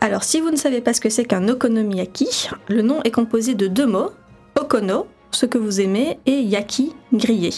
Alors, 0.00 0.24
si 0.24 0.40
vous 0.40 0.50
ne 0.50 0.56
savez 0.56 0.80
pas 0.80 0.94
ce 0.94 1.00
que 1.02 1.10
c'est 1.10 1.24
qu'un 1.24 1.46
okonomiyaki, 1.48 2.48
le 2.68 2.80
nom 2.80 3.02
est 3.02 3.10
composé 3.10 3.54
de 3.54 3.66
deux 3.66 3.86
mots, 3.86 4.10
okono, 4.58 5.06
ce 5.30 5.44
que 5.44 5.58
vous 5.58 5.82
aimez, 5.82 6.18
et 6.24 6.40
yaki, 6.40 6.94
grillé. 7.12 7.50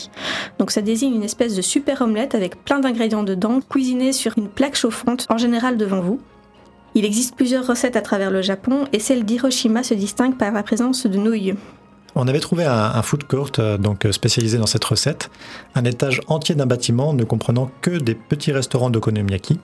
Donc 0.59 0.73
ça 0.73 0.81
désigne 0.81 1.15
une 1.15 1.23
espèce 1.23 1.55
de 1.55 1.63
super 1.63 2.03
omelette 2.03 2.35
avec 2.35 2.65
plein 2.65 2.81
d'ingrédients 2.81 3.23
dedans, 3.23 3.61
cuisinée 3.61 4.13
sur 4.13 4.37
une 4.39 4.49
plaque 4.49 4.75
chauffante, 4.75 5.27
en 5.29 5.39
général 5.39 5.77
devant 5.77 6.01
vous. 6.01 6.19
Il 6.95 7.05
existe 7.05 7.37
plusieurs 7.37 7.67
recettes 7.67 7.97
à 7.97 8.03
travers 8.03 8.31
le 8.31 8.43
Japon 8.43 8.87
et 8.93 8.99
celle 8.99 9.25
d'Hiroshima 9.25 9.83
se 9.83 9.95
distingue 9.95 10.37
par 10.37 10.53
la 10.53 10.63
présence 10.63 11.07
de 11.07 11.17
nouilles. 11.17 11.55
On 12.17 12.27
avait 12.27 12.41
trouvé 12.41 12.65
un, 12.65 13.03
food 13.03 13.25
court 13.25 13.53
euh, 13.61 13.79
donc 13.79 14.05
euh, 14.05 14.13
spécialisé 14.13 14.59
dans 14.59 14.67
cette 14.67 14.85
recette, 14.85 15.31
un 15.77 15.85
étage 15.85 16.21
entier 16.27 16.57
d'un 16.57 16.67
bâtiment 16.67 17.13
ne 17.13 17.23
comprenant 17.23 17.71
que 17.83 17.91
des 17.91 18.17
petits 18.17 18.51
restaurants 18.51 18.91
d'okonomiyaki. 18.91 19.61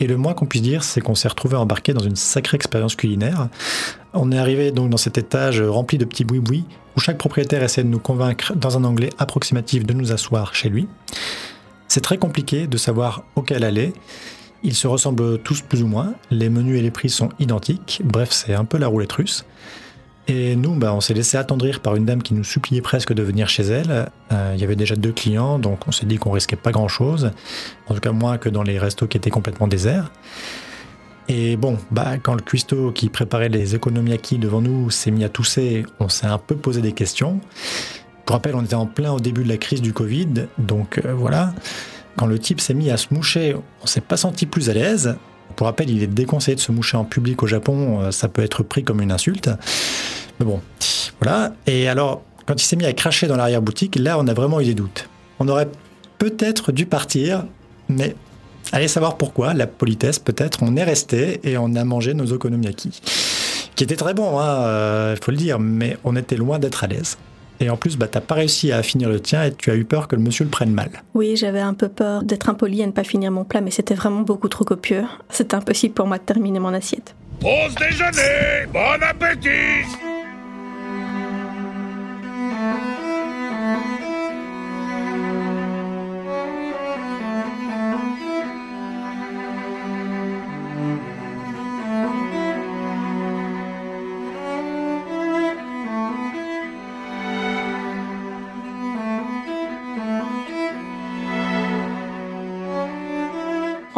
Et 0.00 0.06
le 0.06 0.16
moins 0.16 0.32
qu'on 0.32 0.46
puisse 0.46 0.62
dire, 0.62 0.84
c'est 0.84 1.00
qu'on 1.00 1.14
s'est 1.14 1.28
retrouvé 1.28 1.56
embarqué 1.56 1.92
dans 1.92 2.02
une 2.02 2.16
sacrée 2.16 2.54
expérience 2.54 2.94
culinaire. 2.94 3.48
On 4.14 4.30
est 4.32 4.38
arrivé 4.38 4.70
donc 4.70 4.90
dans 4.90 4.96
cet 4.96 5.18
étage 5.18 5.60
rempli 5.60 5.98
de 5.98 6.04
petits 6.04 6.24
boui-boui, 6.24 6.64
où 6.96 7.00
chaque 7.00 7.18
propriétaire 7.18 7.62
essaie 7.62 7.82
de 7.82 7.88
nous 7.88 7.98
convaincre 7.98 8.54
dans 8.54 8.78
un 8.78 8.84
anglais 8.84 9.10
approximatif 9.18 9.84
de 9.84 9.92
nous 9.92 10.12
asseoir 10.12 10.54
chez 10.54 10.68
lui. 10.68 10.88
C'est 11.88 12.00
très 12.00 12.16
compliqué 12.16 12.66
de 12.66 12.76
savoir 12.76 13.24
auquel 13.34 13.64
aller, 13.64 13.92
Ils 14.62 14.74
se 14.74 14.86
ressemblent 14.86 15.38
tous 15.38 15.60
plus 15.60 15.82
ou 15.82 15.86
moins, 15.86 16.14
les 16.30 16.48
menus 16.48 16.78
et 16.78 16.82
les 16.82 16.90
prix 16.90 17.10
sont 17.10 17.28
identiques, 17.38 18.02
bref 18.04 18.30
c'est 18.32 18.54
un 18.54 18.64
peu 18.64 18.78
la 18.78 18.88
roulette 18.88 19.12
russe. 19.12 19.44
Et 20.30 20.56
nous, 20.56 20.74
bah, 20.74 20.92
on 20.92 21.00
s'est 21.00 21.14
laissé 21.14 21.38
attendrir 21.38 21.80
par 21.80 21.96
une 21.96 22.04
dame 22.04 22.22
qui 22.22 22.34
nous 22.34 22.44
suppliait 22.44 22.82
presque 22.82 23.14
de 23.14 23.22
venir 23.22 23.48
chez 23.48 23.62
elle. 23.62 24.10
Euh, 24.30 24.52
il 24.54 24.60
y 24.60 24.64
avait 24.64 24.76
déjà 24.76 24.94
deux 24.94 25.12
clients, 25.12 25.58
donc 25.58 25.88
on 25.88 25.92
s'est 25.92 26.04
dit 26.04 26.18
qu'on 26.18 26.32
risquait 26.32 26.56
pas 26.56 26.70
grand-chose, 26.70 27.30
en 27.88 27.94
tout 27.94 28.00
cas 28.00 28.12
moins 28.12 28.36
que 28.36 28.50
dans 28.50 28.62
les 28.62 28.78
restos 28.78 29.06
qui 29.06 29.16
étaient 29.16 29.30
complètement 29.30 29.68
déserts. 29.68 30.12
Et 31.28 31.56
bon, 31.56 31.78
bah, 31.90 32.18
quand 32.18 32.34
le 32.34 32.42
cuistot 32.42 32.92
qui 32.92 33.08
préparait 33.08 33.48
les 33.48 33.74
okonomiyaki 33.74 34.38
devant 34.38 34.60
nous 34.60 34.90
s'est 34.90 35.10
mis 35.10 35.24
à 35.24 35.30
tousser, 35.30 35.86
on 35.98 36.10
s'est 36.10 36.26
un 36.26 36.38
peu 36.38 36.56
posé 36.56 36.82
des 36.82 36.92
questions. 36.92 37.40
Pour 38.26 38.34
rappel, 38.34 38.54
on 38.54 38.62
était 38.62 38.74
en 38.74 38.86
plein 38.86 39.12
au 39.12 39.20
début 39.20 39.44
de 39.44 39.48
la 39.48 39.56
crise 39.56 39.80
du 39.80 39.94
Covid, 39.94 40.46
donc 40.58 41.00
euh, 41.06 41.14
voilà. 41.14 41.54
Quand 42.18 42.26
le 42.26 42.40
type 42.40 42.60
s'est 42.60 42.74
mis 42.74 42.90
à 42.90 42.96
se 42.96 43.14
moucher, 43.14 43.54
on 43.80 43.86
s'est 43.86 44.00
pas 44.00 44.16
senti 44.16 44.44
plus 44.44 44.68
à 44.70 44.74
l'aise. 44.74 45.16
Pour 45.54 45.68
rappel, 45.68 45.88
il 45.88 46.02
est 46.02 46.08
déconseillé 46.08 46.56
de 46.56 46.60
se 46.60 46.72
moucher 46.72 46.96
en 46.96 47.04
public 47.04 47.44
au 47.44 47.46
Japon, 47.46 48.00
euh, 48.00 48.10
ça 48.10 48.28
peut 48.28 48.42
être 48.42 48.64
pris 48.64 48.82
comme 48.82 49.00
une 49.00 49.12
insulte. 49.12 49.48
Mais 50.40 50.46
bon, 50.46 50.60
voilà. 51.20 51.52
Et 51.68 51.88
alors, 51.88 52.22
quand 52.44 52.60
il 52.60 52.64
s'est 52.64 52.74
mis 52.74 52.86
à 52.86 52.92
cracher 52.92 53.28
dans 53.28 53.36
l'arrière-boutique, 53.36 53.94
là, 53.94 54.18
on 54.18 54.26
a 54.26 54.34
vraiment 54.34 54.60
eu 54.60 54.64
des 54.64 54.74
doutes. 54.74 55.08
On 55.38 55.46
aurait 55.46 55.68
peut-être 56.18 56.72
dû 56.72 56.86
partir, 56.86 57.44
mais 57.88 58.16
allez 58.72 58.88
savoir 58.88 59.16
pourquoi, 59.16 59.54
la 59.54 59.68
politesse 59.68 60.18
peut-être, 60.18 60.64
on 60.64 60.74
est 60.76 60.84
resté 60.84 61.40
et 61.44 61.56
on 61.56 61.76
a 61.76 61.84
mangé 61.84 62.14
nos 62.14 62.32
okonomiyaki. 62.32 63.00
Qui 63.76 63.84
étaient 63.84 63.94
très 63.94 64.12
bons, 64.12 64.32
il 64.32 64.42
hein, 64.42 64.62
euh, 64.64 65.16
faut 65.22 65.30
le 65.30 65.36
dire, 65.36 65.60
mais 65.60 65.96
on 66.02 66.16
était 66.16 66.36
loin 66.36 66.58
d'être 66.58 66.82
à 66.82 66.88
l'aise. 66.88 67.16
Et 67.60 67.70
en 67.70 67.76
plus, 67.76 67.96
bah, 67.96 68.06
t'as 68.08 68.20
pas 68.20 68.36
réussi 68.36 68.72
à 68.72 68.82
finir 68.82 69.08
le 69.08 69.20
tien 69.20 69.44
et 69.44 69.52
tu 69.52 69.70
as 69.70 69.76
eu 69.76 69.84
peur 69.84 70.08
que 70.08 70.16
le 70.16 70.22
monsieur 70.22 70.44
le 70.44 70.50
prenne 70.50 70.72
mal. 70.72 70.90
Oui, 71.14 71.36
j'avais 71.36 71.60
un 71.60 71.74
peu 71.74 71.88
peur 71.88 72.22
d'être 72.22 72.48
impoli 72.48 72.80
et 72.82 72.86
ne 72.86 72.92
pas 72.92 73.04
finir 73.04 73.30
mon 73.30 73.44
plat, 73.44 73.60
mais 73.60 73.70
c'était 73.70 73.94
vraiment 73.94 74.20
beaucoup 74.20 74.48
trop 74.48 74.64
copieux. 74.64 75.04
C'était 75.30 75.54
impossible 75.54 75.94
pour 75.94 76.06
moi 76.06 76.18
de 76.18 76.22
terminer 76.22 76.58
mon 76.58 76.72
assiette. 76.74 77.14
Pause 77.40 77.74
déjeuner 77.76 78.66
Bon 78.72 79.00
appétit 79.00 80.17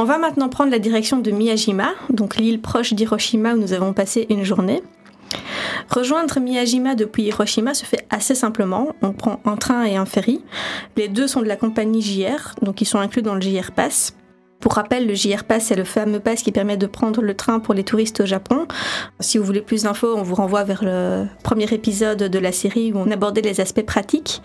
On 0.00 0.04
va 0.04 0.16
maintenant 0.16 0.48
prendre 0.48 0.70
la 0.70 0.78
direction 0.78 1.18
de 1.18 1.30
Miyajima, 1.30 1.90
donc 2.08 2.36
l'île 2.36 2.62
proche 2.62 2.94
d'Hiroshima 2.94 3.52
où 3.52 3.58
nous 3.58 3.74
avons 3.74 3.92
passé 3.92 4.26
une 4.30 4.44
journée. 4.44 4.82
Rejoindre 5.90 6.40
Miyajima 6.40 6.94
depuis 6.94 7.24
Hiroshima 7.24 7.74
se 7.74 7.84
fait 7.84 8.06
assez 8.08 8.34
simplement. 8.34 8.94
On 9.02 9.12
prend 9.12 9.40
un 9.44 9.56
train 9.56 9.84
et 9.84 9.96
un 9.96 10.06
ferry. 10.06 10.42
Les 10.96 11.08
deux 11.08 11.28
sont 11.28 11.42
de 11.42 11.46
la 11.46 11.56
compagnie 11.56 12.00
JR, 12.00 12.54
donc 12.62 12.80
ils 12.80 12.86
sont 12.86 12.98
inclus 12.98 13.20
dans 13.20 13.34
le 13.34 13.42
JR 13.42 13.72
Pass. 13.72 14.14
Pour 14.58 14.72
rappel, 14.72 15.06
le 15.06 15.12
JR 15.12 15.44
Pass, 15.44 15.64
c'est 15.64 15.76
le 15.76 15.84
fameux 15.84 16.20
pass 16.20 16.42
qui 16.42 16.50
permet 16.50 16.78
de 16.78 16.86
prendre 16.86 17.20
le 17.20 17.34
train 17.34 17.60
pour 17.60 17.74
les 17.74 17.84
touristes 17.84 18.20
au 18.20 18.26
Japon. 18.26 18.68
Si 19.20 19.36
vous 19.36 19.44
voulez 19.44 19.60
plus 19.60 19.82
d'infos, 19.82 20.16
on 20.16 20.22
vous 20.22 20.34
renvoie 20.34 20.64
vers 20.64 20.82
le 20.82 21.26
premier 21.42 21.70
épisode 21.74 22.22
de 22.22 22.38
la 22.38 22.52
série 22.52 22.90
où 22.94 22.96
on 22.96 23.10
abordait 23.10 23.42
les 23.42 23.60
aspects 23.60 23.84
pratiques. 23.84 24.40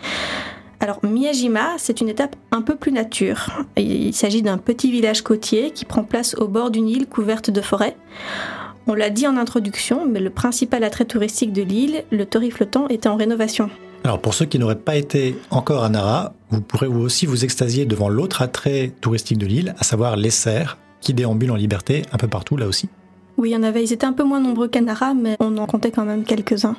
Alors 0.79 0.99
Miyajima, 1.03 1.75
c'est 1.77 2.01
une 2.01 2.09
étape 2.09 2.35
un 2.51 2.61
peu 2.61 2.75
plus 2.75 2.91
nature. 2.91 3.65
Il 3.77 4.13
s'agit 4.13 4.41
d'un 4.41 4.57
petit 4.57 4.91
village 4.91 5.21
côtier 5.21 5.71
qui 5.71 5.85
prend 5.85 6.03
place 6.03 6.35
au 6.35 6.47
bord 6.47 6.71
d'une 6.71 6.87
île 6.87 7.07
couverte 7.07 7.49
de 7.49 7.61
forêts. 7.61 7.95
On 8.87 8.93
l'a 8.93 9.09
dit 9.09 9.25
en 9.27 9.37
introduction, 9.37 10.05
mais 10.05 10.19
le 10.19 10.29
principal 10.29 10.83
attrait 10.83 11.05
touristique 11.05 11.53
de 11.53 11.63
l'île, 11.63 12.03
le 12.11 12.25
Tori 12.25 12.51
flottant, 12.51 12.87
était 12.87 13.09
en 13.09 13.15
rénovation. 13.15 13.69
Alors 14.03 14.19
pour 14.19 14.35
ceux 14.35 14.45
qui 14.45 14.59
n'auraient 14.59 14.75
pas 14.75 14.95
été 14.95 15.35
encore 15.49 15.83
à 15.83 15.89
Nara, 15.89 16.33
vous 16.51 16.61
pourrez 16.61 16.87
vous 16.87 17.01
aussi 17.01 17.25
vous 17.25 17.43
extasier 17.43 17.85
devant 17.85 18.09
l'autre 18.09 18.43
attrait 18.43 18.91
touristique 19.01 19.39
de 19.39 19.47
l'île, 19.47 19.73
à 19.79 19.83
savoir 19.83 20.15
les 20.15 20.29
cerfs, 20.29 20.77
qui 21.01 21.15
déambulent 21.15 21.51
en 21.51 21.55
liberté 21.55 22.03
un 22.11 22.17
peu 22.17 22.27
partout 22.27 22.57
là 22.57 22.67
aussi. 22.67 22.89
Oui, 23.37 23.51
il 23.51 23.55
en 23.55 23.63
avait, 23.63 23.83
ils 23.83 23.93
étaient 23.93 24.05
un 24.05 24.13
peu 24.13 24.23
moins 24.23 24.39
nombreux 24.39 24.67
qu'à 24.67 24.81
Nara, 24.81 25.13
mais 25.13 25.35
on 25.39 25.57
en 25.57 25.65
comptait 25.65 25.91
quand 25.91 26.05
même 26.05 26.23
quelques-uns. 26.23 26.75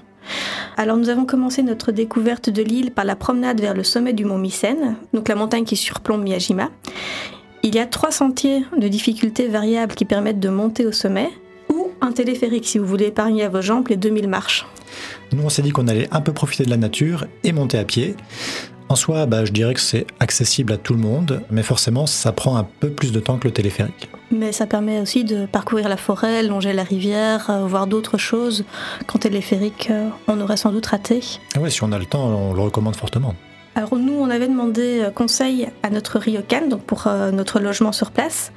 Alors 0.76 0.96
nous 0.96 1.08
avons 1.08 1.24
commencé 1.24 1.62
notre 1.62 1.92
découverte 1.92 2.50
de 2.50 2.62
l'île 2.62 2.90
par 2.90 3.04
la 3.04 3.16
promenade 3.16 3.60
vers 3.60 3.74
le 3.74 3.84
sommet 3.84 4.12
du 4.12 4.24
mont 4.24 4.38
Mycène, 4.38 4.96
donc 5.12 5.28
la 5.28 5.34
montagne 5.34 5.64
qui 5.64 5.76
surplombe 5.76 6.22
Miyajima. 6.22 6.70
Il 7.62 7.74
y 7.74 7.78
a 7.78 7.86
trois 7.86 8.10
sentiers 8.10 8.64
de 8.76 8.88
difficulté 8.88 9.48
variables 9.48 9.94
qui 9.94 10.04
permettent 10.04 10.40
de 10.40 10.48
monter 10.48 10.86
au 10.86 10.92
sommet, 10.92 11.30
ou 11.72 11.90
un 12.00 12.12
téléphérique 12.12 12.66
si 12.66 12.78
vous 12.78 12.86
voulez 12.86 13.06
épargner 13.06 13.44
à 13.44 13.48
vos 13.48 13.62
jambes 13.62 13.88
les 13.88 13.96
2000 13.96 14.28
marches. 14.28 14.66
Nous 15.32 15.42
on 15.42 15.48
s'est 15.48 15.62
dit 15.62 15.70
qu'on 15.70 15.88
allait 15.88 16.08
un 16.10 16.20
peu 16.20 16.32
profiter 16.32 16.64
de 16.64 16.70
la 16.70 16.76
nature 16.76 17.26
et 17.44 17.52
monter 17.52 17.78
à 17.78 17.84
pied. 17.84 18.16
En 18.88 18.94
soi, 18.94 19.26
bah, 19.26 19.44
je 19.44 19.50
dirais 19.50 19.74
que 19.74 19.80
c'est 19.80 20.06
accessible 20.20 20.72
à 20.72 20.76
tout 20.76 20.94
le 20.94 21.00
monde, 21.00 21.42
mais 21.50 21.64
forcément, 21.64 22.06
ça 22.06 22.30
prend 22.30 22.56
un 22.56 22.62
peu 22.64 22.88
plus 22.88 23.10
de 23.10 23.18
temps 23.18 23.36
que 23.36 23.48
le 23.48 23.52
téléphérique. 23.52 24.08
Mais 24.30 24.52
ça 24.52 24.66
permet 24.66 25.00
aussi 25.00 25.24
de 25.24 25.46
parcourir 25.46 25.88
la 25.88 25.96
forêt, 25.96 26.44
longer 26.44 26.72
la 26.72 26.84
rivière, 26.84 27.50
euh, 27.50 27.66
voir 27.66 27.88
d'autres 27.88 28.16
choses 28.16 28.64
qu'en 29.08 29.18
téléphérique, 29.18 29.88
euh, 29.90 30.08
on 30.28 30.40
aurait 30.40 30.56
sans 30.56 30.70
doute 30.70 30.86
raté. 30.86 31.20
Ah 31.56 31.60
ouais, 31.60 31.70
si 31.70 31.82
on 31.82 31.90
a 31.90 31.98
le 31.98 32.06
temps, 32.06 32.26
on 32.26 32.54
le 32.54 32.60
recommande 32.60 32.94
fortement. 32.94 33.34
Alors 33.74 33.96
nous, 33.96 34.14
on 34.14 34.30
avait 34.30 34.48
demandé 34.48 35.00
euh, 35.00 35.10
conseil 35.10 35.68
à 35.82 35.90
notre 35.90 36.20
ryokan, 36.20 36.68
donc 36.68 36.82
pour 36.82 37.08
notre 37.32 37.58
logement 37.58 37.92
sur 37.92 38.12
place. 38.12 38.52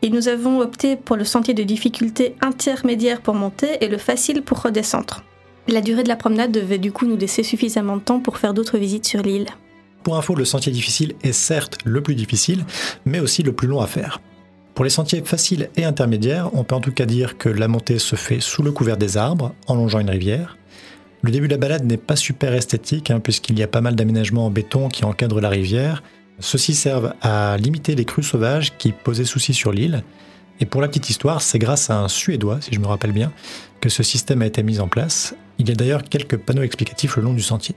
Et 0.00 0.08
nous 0.08 0.28
avons 0.28 0.60
opté 0.60 0.96
pour 0.96 1.16
le 1.16 1.24
sentier 1.24 1.52
de 1.52 1.62
difficulté 1.62 2.34
intermédiaire 2.40 3.20
pour 3.20 3.34
monter 3.34 3.84
et 3.84 3.88
le 3.88 3.98
facile 3.98 4.40
pour 4.40 4.62
redescendre. 4.62 5.22
La 5.70 5.82
durée 5.82 6.02
de 6.02 6.08
la 6.08 6.16
promenade 6.16 6.50
devait 6.50 6.78
du 6.78 6.90
coup 6.90 7.06
nous 7.06 7.16
laisser 7.16 7.44
suffisamment 7.44 7.96
de 7.96 8.02
temps 8.02 8.18
pour 8.18 8.38
faire 8.38 8.54
d'autres 8.54 8.76
visites 8.76 9.06
sur 9.06 9.22
l'île. 9.22 9.46
Pour 10.02 10.16
info, 10.16 10.34
le 10.34 10.44
sentier 10.44 10.72
difficile 10.72 11.14
est 11.22 11.32
certes 11.32 11.78
le 11.84 12.02
plus 12.02 12.16
difficile, 12.16 12.64
mais 13.04 13.20
aussi 13.20 13.44
le 13.44 13.52
plus 13.52 13.68
long 13.68 13.80
à 13.80 13.86
faire. 13.86 14.20
Pour 14.74 14.82
les 14.82 14.90
sentiers 14.90 15.22
faciles 15.24 15.70
et 15.76 15.84
intermédiaires, 15.84 16.50
on 16.54 16.64
peut 16.64 16.74
en 16.74 16.80
tout 16.80 16.90
cas 16.90 17.06
dire 17.06 17.38
que 17.38 17.48
la 17.48 17.68
montée 17.68 18.00
se 18.00 18.16
fait 18.16 18.40
sous 18.40 18.64
le 18.64 18.72
couvert 18.72 18.96
des 18.96 19.16
arbres, 19.16 19.54
en 19.68 19.76
longeant 19.76 20.00
une 20.00 20.10
rivière. 20.10 20.58
Le 21.22 21.30
début 21.30 21.46
de 21.46 21.52
la 21.52 21.58
balade 21.58 21.84
n'est 21.84 21.96
pas 21.96 22.16
super 22.16 22.52
esthétique, 22.52 23.12
hein, 23.12 23.20
puisqu'il 23.20 23.56
y 23.56 23.62
a 23.62 23.68
pas 23.68 23.80
mal 23.80 23.94
d'aménagements 23.94 24.46
en 24.46 24.50
béton 24.50 24.88
qui 24.88 25.04
encadrent 25.04 25.40
la 25.40 25.50
rivière. 25.50 26.02
Ceux-ci 26.40 26.74
servent 26.74 27.14
à 27.22 27.56
limiter 27.58 27.94
les 27.94 28.04
crues 28.04 28.24
sauvages 28.24 28.76
qui 28.76 28.90
posaient 28.90 29.24
souci 29.24 29.54
sur 29.54 29.70
l'île. 29.70 30.02
Et 30.60 30.66
pour 30.66 30.82
la 30.82 30.88
petite 30.88 31.08
histoire, 31.08 31.40
c'est 31.40 31.58
grâce 31.58 31.88
à 31.90 31.98
un 31.98 32.08
Suédois, 32.08 32.60
si 32.60 32.72
je 32.72 32.80
me 32.80 32.86
rappelle 32.86 33.12
bien, 33.12 33.32
que 33.80 33.88
ce 33.88 34.02
système 34.02 34.42
a 34.42 34.46
été 34.46 34.62
mis 34.62 34.78
en 34.78 34.88
place. 34.88 35.34
Il 35.58 35.68
y 35.68 35.72
a 35.72 35.74
d'ailleurs 35.74 36.04
quelques 36.04 36.36
panneaux 36.36 36.62
explicatifs 36.62 37.16
le 37.16 37.22
long 37.22 37.32
du 37.32 37.42
sentier. 37.42 37.74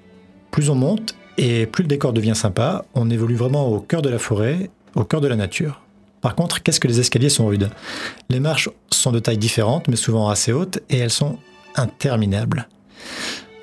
Plus 0.51 0.69
on 0.69 0.75
monte 0.75 1.15
et 1.37 1.65
plus 1.65 1.83
le 1.83 1.87
décor 1.87 2.13
devient 2.13 2.35
sympa, 2.35 2.85
on 2.93 3.09
évolue 3.09 3.35
vraiment 3.35 3.67
au 3.67 3.79
cœur 3.79 4.01
de 4.01 4.09
la 4.09 4.19
forêt, 4.19 4.69
au 4.95 5.03
cœur 5.03 5.21
de 5.21 5.27
la 5.27 5.35
nature. 5.35 5.81
Par 6.21 6.35
contre, 6.35 6.61
qu'est-ce 6.61 6.79
que 6.79 6.87
les 6.87 6.99
escaliers 6.99 7.29
sont 7.29 7.47
rudes? 7.47 7.69
Les 8.29 8.39
marches 8.39 8.69
sont 8.91 9.11
de 9.11 9.19
tailles 9.19 9.37
différentes, 9.37 9.87
mais 9.87 9.95
souvent 9.95 10.29
assez 10.29 10.53
hautes, 10.53 10.79
et 10.89 10.97
elles 10.97 11.09
sont 11.09 11.37
interminables. 11.75 12.67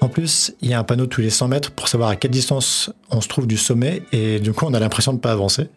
En 0.00 0.08
plus, 0.08 0.52
il 0.60 0.70
y 0.70 0.74
a 0.74 0.78
un 0.78 0.84
panneau 0.84 1.06
tous 1.06 1.20
les 1.20 1.30
100 1.30 1.48
mètres 1.48 1.70
pour 1.70 1.88
savoir 1.88 2.10
à 2.10 2.16
quelle 2.16 2.30
distance 2.30 2.90
on 3.10 3.20
se 3.20 3.28
trouve 3.28 3.46
du 3.46 3.56
sommet, 3.56 4.02
et 4.12 4.40
du 4.40 4.52
coup, 4.52 4.66
on 4.66 4.74
a 4.74 4.80
l'impression 4.80 5.12
de 5.12 5.18
ne 5.18 5.22
pas 5.22 5.32
avancer. 5.32 5.68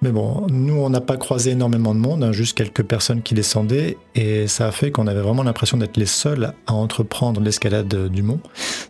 Mais 0.00 0.12
bon, 0.12 0.46
nous, 0.48 0.74
on 0.74 0.90
n'a 0.90 1.00
pas 1.00 1.16
croisé 1.16 1.50
énormément 1.50 1.92
de 1.94 1.98
monde, 1.98 2.22
hein, 2.22 2.30
juste 2.30 2.56
quelques 2.56 2.84
personnes 2.84 3.22
qui 3.22 3.34
descendaient, 3.34 3.96
et 4.14 4.46
ça 4.46 4.68
a 4.68 4.70
fait 4.70 4.92
qu'on 4.92 5.08
avait 5.08 5.20
vraiment 5.20 5.42
l'impression 5.42 5.76
d'être 5.76 5.96
les 5.96 6.06
seuls 6.06 6.52
à 6.68 6.74
entreprendre 6.74 7.40
l'escalade 7.40 8.08
du 8.08 8.22
mont. 8.22 8.40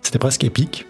C'était 0.03 0.19
presque 0.19 0.45
épique. 0.45 0.87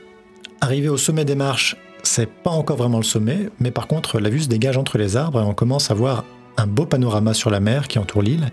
Arrivé 0.60 0.88
au 0.88 0.96
sommet 0.96 1.24
des 1.24 1.36
marches, 1.36 1.76
c'est 2.02 2.28
pas 2.28 2.50
encore 2.50 2.76
vraiment 2.76 2.98
le 2.98 3.04
sommet, 3.04 3.50
mais 3.60 3.70
par 3.70 3.86
contre, 3.86 4.18
la 4.18 4.28
vue 4.28 4.40
se 4.40 4.48
dégage 4.48 4.76
entre 4.76 4.98
les 4.98 5.16
arbres 5.16 5.40
et 5.40 5.44
on 5.44 5.54
commence 5.54 5.90
à 5.92 5.94
voir 5.94 6.24
un 6.56 6.66
beau 6.66 6.84
panorama 6.84 7.32
sur 7.32 7.50
la 7.50 7.60
mer 7.60 7.86
qui 7.86 8.00
entoure 8.00 8.22
l'île. 8.22 8.50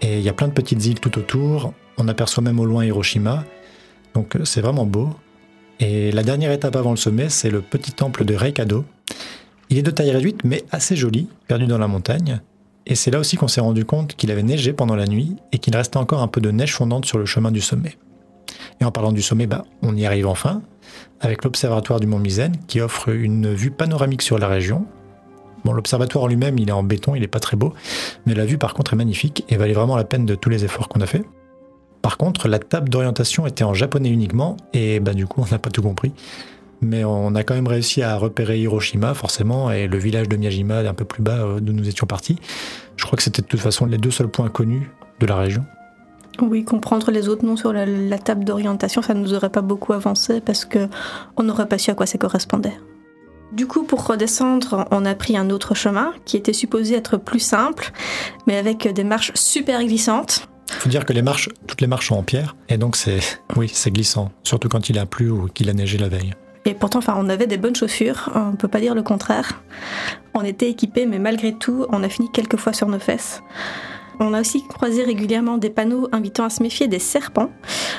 Et 0.00 0.18
il 0.18 0.22
y 0.22 0.28
a 0.28 0.32
plein 0.32 0.48
de 0.48 0.52
petites 0.52 0.84
îles 0.86 1.00
tout 1.00 1.18
autour. 1.18 1.74
On 1.98 2.08
aperçoit 2.08 2.42
même 2.42 2.58
au 2.58 2.64
loin 2.64 2.84
Hiroshima. 2.84 3.44
Donc 4.14 4.36
c'est 4.44 4.62
vraiment 4.62 4.86
beau. 4.86 5.10
Et 5.78 6.10
la 6.12 6.22
dernière 6.22 6.52
étape 6.52 6.76
avant 6.76 6.90
le 6.90 6.96
sommet, 6.96 7.28
c'est 7.28 7.50
le 7.50 7.60
petit 7.60 7.92
temple 7.92 8.24
de 8.24 8.34
Reikado, 8.34 8.84
il 9.72 9.78
est 9.78 9.82
de 9.82 9.90
taille 9.90 10.10
réduite, 10.10 10.44
mais 10.44 10.64
assez 10.70 10.96
joli, 10.96 11.28
perdu 11.48 11.66
dans 11.66 11.78
la 11.78 11.88
montagne. 11.88 12.42
Et 12.84 12.94
c'est 12.94 13.10
là 13.10 13.18
aussi 13.18 13.38
qu'on 13.38 13.48
s'est 13.48 13.62
rendu 13.62 13.86
compte 13.86 14.14
qu'il 14.16 14.30
avait 14.30 14.42
neigé 14.42 14.74
pendant 14.74 14.96
la 14.96 15.06
nuit 15.06 15.36
et 15.50 15.58
qu'il 15.58 15.74
restait 15.74 15.96
encore 15.96 16.20
un 16.20 16.28
peu 16.28 16.42
de 16.42 16.50
neige 16.50 16.74
fondante 16.74 17.06
sur 17.06 17.16
le 17.16 17.24
chemin 17.24 17.50
du 17.50 17.62
sommet. 17.62 17.96
Et 18.82 18.84
en 18.84 18.92
parlant 18.92 19.12
du 19.12 19.22
sommet, 19.22 19.46
bah, 19.46 19.64
on 19.80 19.96
y 19.96 20.04
arrive 20.04 20.26
enfin, 20.26 20.60
avec 21.22 21.42
l'observatoire 21.42 22.00
du 22.00 22.06
Mont 22.06 22.18
Misaine 22.18 22.54
qui 22.66 22.82
offre 22.82 23.08
une 23.08 23.54
vue 23.54 23.70
panoramique 23.70 24.20
sur 24.20 24.38
la 24.38 24.46
région. 24.46 24.84
Bon, 25.64 25.72
l'observatoire 25.72 26.28
lui-même, 26.28 26.58
il 26.58 26.68
est 26.68 26.72
en 26.72 26.82
béton, 26.82 27.14
il 27.14 27.22
n'est 27.22 27.26
pas 27.26 27.40
très 27.40 27.56
beau, 27.56 27.72
mais 28.26 28.34
la 28.34 28.44
vue 28.44 28.58
par 28.58 28.74
contre 28.74 28.92
est 28.92 28.96
magnifique 28.96 29.42
et 29.48 29.56
valait 29.56 29.72
vraiment 29.72 29.96
la 29.96 30.04
peine 30.04 30.26
de 30.26 30.34
tous 30.34 30.50
les 30.50 30.66
efforts 30.66 30.90
qu'on 30.90 31.00
a 31.00 31.06
fait. 31.06 31.24
Par 32.02 32.18
contre, 32.18 32.46
la 32.46 32.58
table 32.58 32.90
d'orientation 32.90 33.46
était 33.46 33.64
en 33.64 33.72
japonais 33.72 34.10
uniquement 34.10 34.58
et 34.74 35.00
bah, 35.00 35.14
du 35.14 35.26
coup, 35.26 35.40
on 35.40 35.50
n'a 35.50 35.58
pas 35.58 35.70
tout 35.70 35.80
compris. 35.80 36.12
Mais 36.82 37.04
on 37.04 37.34
a 37.34 37.44
quand 37.44 37.54
même 37.54 37.68
réussi 37.68 38.02
à 38.02 38.16
repérer 38.16 38.58
Hiroshima, 38.58 39.14
forcément, 39.14 39.70
et 39.70 39.86
le 39.86 39.98
village 39.98 40.28
de 40.28 40.36
Miyajima, 40.36 40.80
un 40.80 40.94
peu 40.94 41.04
plus 41.04 41.22
bas 41.22 41.38
euh, 41.38 41.60
d'où 41.60 41.72
nous 41.72 41.88
étions 41.88 42.06
partis. 42.06 42.36
Je 42.96 43.04
crois 43.04 43.16
que 43.16 43.22
c'était 43.22 43.42
de 43.42 43.46
toute 43.46 43.60
façon 43.60 43.86
les 43.86 43.98
deux 43.98 44.10
seuls 44.10 44.28
points 44.28 44.48
connus 44.48 44.90
de 45.20 45.26
la 45.26 45.36
région. 45.36 45.64
Oui, 46.40 46.64
comprendre 46.64 47.10
les 47.10 47.28
autres 47.28 47.44
noms 47.44 47.56
sur 47.56 47.72
la, 47.72 47.86
la 47.86 48.18
table 48.18 48.44
d'orientation, 48.44 49.02
ça 49.02 49.14
ne 49.14 49.20
nous 49.20 49.34
aurait 49.34 49.50
pas 49.50 49.60
beaucoup 49.60 49.92
avancé 49.92 50.40
parce 50.40 50.64
que 50.64 50.88
on 51.36 51.42
n'aurait 51.42 51.68
pas 51.68 51.78
su 51.78 51.90
à 51.90 51.94
quoi 51.94 52.06
ça 52.06 52.18
correspondait. 52.18 52.74
Du 53.52 53.66
coup, 53.66 53.82
pour 53.82 54.06
redescendre, 54.06 54.86
on 54.90 55.04
a 55.04 55.14
pris 55.14 55.36
un 55.36 55.50
autre 55.50 55.74
chemin 55.74 56.14
qui 56.24 56.38
était 56.38 56.54
supposé 56.54 56.94
être 56.94 57.18
plus 57.18 57.38
simple, 57.38 57.92
mais 58.46 58.56
avec 58.56 58.88
des 58.88 59.04
marches 59.04 59.32
super 59.34 59.84
glissantes. 59.84 60.48
Il 60.68 60.74
faut 60.74 60.88
dire 60.88 61.04
que 61.04 61.12
les 61.12 61.20
marches, 61.20 61.50
toutes 61.66 61.82
les 61.82 61.86
marches 61.86 62.08
sont 62.08 62.14
en 62.14 62.22
pierre, 62.22 62.56
et 62.70 62.78
donc 62.78 62.96
c'est, 62.96 63.20
oui, 63.56 63.70
c'est 63.70 63.90
glissant, 63.90 64.32
surtout 64.42 64.70
quand 64.70 64.88
il 64.88 64.98
a 64.98 65.04
plu 65.04 65.28
ou 65.28 65.48
qu'il 65.48 65.68
a 65.68 65.74
neigé 65.74 65.98
la 65.98 66.08
veille. 66.08 66.32
Et 66.64 66.74
pourtant, 66.74 67.00
enfin, 67.00 67.14
on 67.18 67.28
avait 67.28 67.46
des 67.46 67.56
bonnes 67.56 67.74
chaussures, 67.74 68.30
on 68.34 68.54
peut 68.54 68.68
pas 68.68 68.80
dire 68.80 68.94
le 68.94 69.02
contraire. 69.02 69.62
On 70.34 70.42
était 70.42 70.70
équipés, 70.70 71.06
mais 71.06 71.18
malgré 71.18 71.52
tout, 71.52 71.86
on 71.90 72.02
a 72.02 72.08
fini 72.08 72.30
quelques 72.30 72.56
fois 72.56 72.72
sur 72.72 72.88
nos 72.88 73.00
fesses. 73.00 73.42
On 74.20 74.34
a 74.34 74.40
aussi 74.40 74.62
croisé 74.66 75.02
régulièrement 75.02 75.58
des 75.58 75.70
panneaux 75.70 76.08
invitant 76.12 76.44
à 76.44 76.50
se 76.50 76.62
méfier 76.62 76.86
des 76.86 77.00
serpents. 77.00 77.50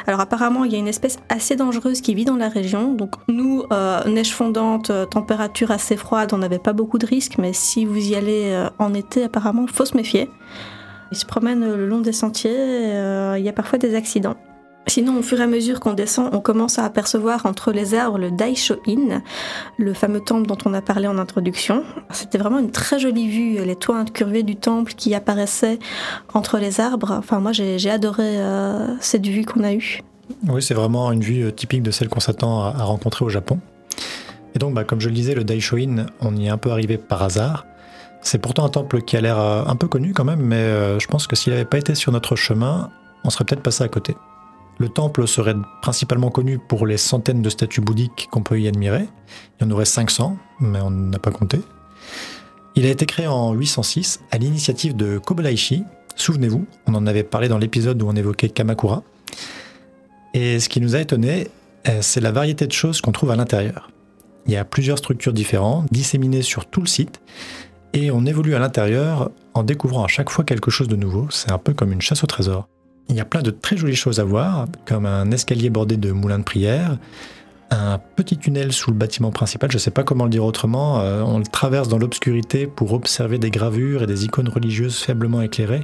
Alors 0.07 0.21
apparemment, 0.21 0.63
il 0.63 0.71
y 0.71 0.75
a 0.75 0.77
une 0.77 0.87
espèce 0.87 1.17
assez 1.27 1.55
dangereuse 1.55 1.99
qui 1.99 2.15
vit 2.15 2.23
dans 2.23 2.37
la 2.37 2.47
région. 2.47 2.93
Donc 2.93 3.15
nous, 3.27 3.63
euh, 3.73 4.03
neige 4.05 4.33
fondante, 4.33 4.89
euh, 4.89 5.05
température 5.05 5.71
assez 5.71 5.97
froide, 5.97 6.31
on 6.33 6.37
n'avait 6.37 6.59
pas 6.59 6.73
beaucoup 6.73 6.97
de 6.97 7.05
risques, 7.05 7.37
mais 7.39 7.51
si 7.51 7.83
vous 7.83 8.11
y 8.11 8.15
allez 8.15 8.51
euh, 8.53 8.69
en 8.79 8.93
été, 8.93 9.23
apparemment, 9.23 9.65
faut 9.67 9.85
se 9.85 9.97
méfier. 9.97 10.29
Ils 11.11 11.17
se 11.17 11.25
promènent 11.25 11.75
le 11.75 11.87
long 11.87 11.99
des 11.99 12.13
sentiers, 12.13 12.53
il 13.37 13.43
y 13.43 13.49
a 13.49 13.53
parfois 13.53 13.77
des 13.77 13.93
accidents. 13.93 14.35
Sinon, 14.87 15.17
au 15.17 15.21
fur 15.21 15.39
et 15.39 15.43
à 15.43 15.47
mesure 15.47 15.79
qu'on 15.79 15.93
descend, 15.93 16.29
on 16.33 16.41
commence 16.41 16.77
à 16.77 16.83
apercevoir 16.83 17.45
entre 17.45 17.71
les 17.71 17.95
arbres 17.95 18.17
le 18.17 18.31
Daisho-in, 18.31 19.21
le 19.77 19.93
fameux 19.93 20.19
temple 20.19 20.45
dont 20.47 20.57
on 20.65 20.73
a 20.73 20.81
parlé 20.81 21.07
en 21.07 21.17
introduction. 21.17 21.83
C'était 22.11 22.37
vraiment 22.37 22.59
une 22.59 22.71
très 22.71 22.99
jolie 22.99 23.29
vue, 23.29 23.63
les 23.63 23.75
toits 23.75 23.97
incurvés 23.97 24.43
du 24.43 24.55
temple 24.55 24.93
qui 24.93 25.15
apparaissaient 25.15 25.79
entre 26.33 26.57
les 26.57 26.81
arbres. 26.81 27.11
Enfin, 27.11 27.39
moi, 27.39 27.53
j'ai 27.53 27.89
adoré 27.89 28.41
euh, 28.41 28.95
cette 28.99 29.25
vue 29.25 29.45
qu'on 29.45 29.63
a 29.63 29.73
eue. 29.73 30.01
Oui, 30.47 30.61
c'est 30.61 30.73
vraiment 30.73 31.11
une 31.11 31.21
vue 31.21 31.45
euh, 31.45 31.51
typique 31.51 31.81
de 31.81 31.91
celle 31.91 32.09
qu'on 32.09 32.19
s'attend 32.19 32.63
à 32.63 32.83
rencontrer 32.83 33.23
au 33.23 33.29
Japon. 33.29 33.59
Et 34.53 34.59
donc, 34.59 34.73
bah, 34.73 34.83
comme 34.83 34.99
je 34.99 35.07
le 35.07 35.15
disais, 35.15 35.33
le 35.33 35.45
Daishoin, 35.45 36.07
on 36.19 36.35
y 36.35 36.47
est 36.47 36.49
un 36.49 36.57
peu 36.57 36.71
arrivé 36.71 36.97
par 36.97 37.23
hasard. 37.23 37.65
C'est 38.21 38.37
pourtant 38.37 38.65
un 38.65 38.69
temple 38.69 39.01
qui 39.01 39.15
a 39.15 39.21
l'air 39.21 39.39
euh, 39.39 39.63
un 39.65 39.75
peu 39.77 39.87
connu 39.87 40.13
quand 40.13 40.25
même, 40.25 40.41
mais 40.41 40.99
je 40.99 41.07
pense 41.07 41.25
que 41.25 41.35
s'il 41.37 41.53
n'avait 41.53 41.65
pas 41.65 41.77
été 41.77 41.95
sur 41.95 42.11
notre 42.11 42.35
chemin, 42.35 42.89
on 43.23 43.29
serait 43.29 43.45
peut-être 43.45 43.63
passé 43.63 43.83
à 43.83 43.87
côté. 43.87 44.15
Le 44.77 44.89
temple 44.89 45.27
serait 45.27 45.55
principalement 45.81 46.29
connu 46.29 46.57
pour 46.57 46.87
les 46.87 46.97
centaines 46.97 47.41
de 47.41 47.49
statues 47.49 47.81
bouddhiques 47.81 48.27
qu'on 48.31 48.41
peut 48.41 48.59
y 48.59 48.67
admirer. 48.67 49.07
Il 49.59 49.63
y 49.63 49.67
en 49.67 49.71
aurait 49.71 49.85
500, 49.85 50.37
mais 50.59 50.79
on 50.81 50.89
n'a 50.89 51.19
pas 51.19 51.31
compté. 51.31 51.59
Il 52.75 52.85
a 52.85 52.89
été 52.89 53.05
créé 53.05 53.27
en 53.27 53.53
806 53.53 54.21
à 54.31 54.37
l'initiative 54.37 54.95
de 54.95 55.19
Kobelaishi. 55.19 55.83
Souvenez-vous, 56.15 56.65
on 56.87 56.95
en 56.95 57.05
avait 57.05 57.23
parlé 57.23 57.47
dans 57.47 57.59
l'épisode 57.59 58.01
où 58.01 58.07
on 58.07 58.15
évoquait 58.15 58.49
Kamakura. 58.49 59.03
Et 60.33 60.59
ce 60.59 60.69
qui 60.69 60.81
nous 60.81 60.95
a 60.95 60.99
étonné, 60.99 61.49
euh, 61.87 61.99
c'est 62.01 62.21
la 62.21 62.31
variété 62.31 62.65
de 62.65 62.71
choses 62.71 63.01
qu'on 63.01 63.11
trouve 63.11 63.31
à 63.31 63.35
l'intérieur. 63.35 63.91
Il 64.47 64.53
y 64.53 64.57
a 64.57 64.65
plusieurs 64.65 64.97
structures 64.97 65.33
différentes, 65.33 65.87
disséminées 65.91 66.41
sur 66.41 66.65
tout 66.65 66.81
le 66.81 66.87
site, 66.87 67.21
et 67.93 68.09
on 68.09 68.25
évolue 68.25 68.55
à 68.55 68.59
l'intérieur 68.59 69.29
en 69.53 69.63
découvrant 69.63 70.03
à 70.03 70.07
chaque 70.07 70.31
fois 70.31 70.43
quelque 70.43 70.71
chose 70.71 70.87
de 70.87 70.95
nouveau. 70.95 71.27
C'est 71.29 71.51
un 71.51 71.59
peu 71.59 71.73
comme 71.73 71.91
une 71.91 72.01
chasse 72.01 72.23
au 72.23 72.27
trésor. 72.27 72.67
Il 73.09 73.15
y 73.15 73.19
a 73.19 73.25
plein 73.25 73.41
de 73.41 73.51
très 73.51 73.77
jolies 73.77 73.95
choses 73.95 74.19
à 74.19 74.23
voir, 74.23 74.67
comme 74.85 75.05
un 75.05 75.29
escalier 75.31 75.69
bordé 75.69 75.97
de 75.97 76.11
moulins 76.11 76.39
de 76.39 76.43
prière, 76.43 76.97
un 77.73 77.99
petit 78.15 78.37
tunnel 78.37 78.71
sous 78.71 78.91
le 78.91 78.97
bâtiment 78.97 79.31
principal, 79.31 79.71
je 79.71 79.77
ne 79.77 79.79
sais 79.79 79.91
pas 79.91 80.03
comment 80.03 80.25
le 80.25 80.29
dire 80.29 80.43
autrement, 80.43 80.99
euh, 80.99 81.21
on 81.21 81.39
le 81.39 81.45
traverse 81.45 81.87
dans 81.87 81.97
l'obscurité 81.97 82.67
pour 82.67 82.93
observer 82.93 83.39
des 83.39 83.49
gravures 83.49 84.03
et 84.03 84.07
des 84.07 84.25
icônes 84.25 84.49
religieuses 84.49 84.97
faiblement 84.99 85.41
éclairées. 85.41 85.83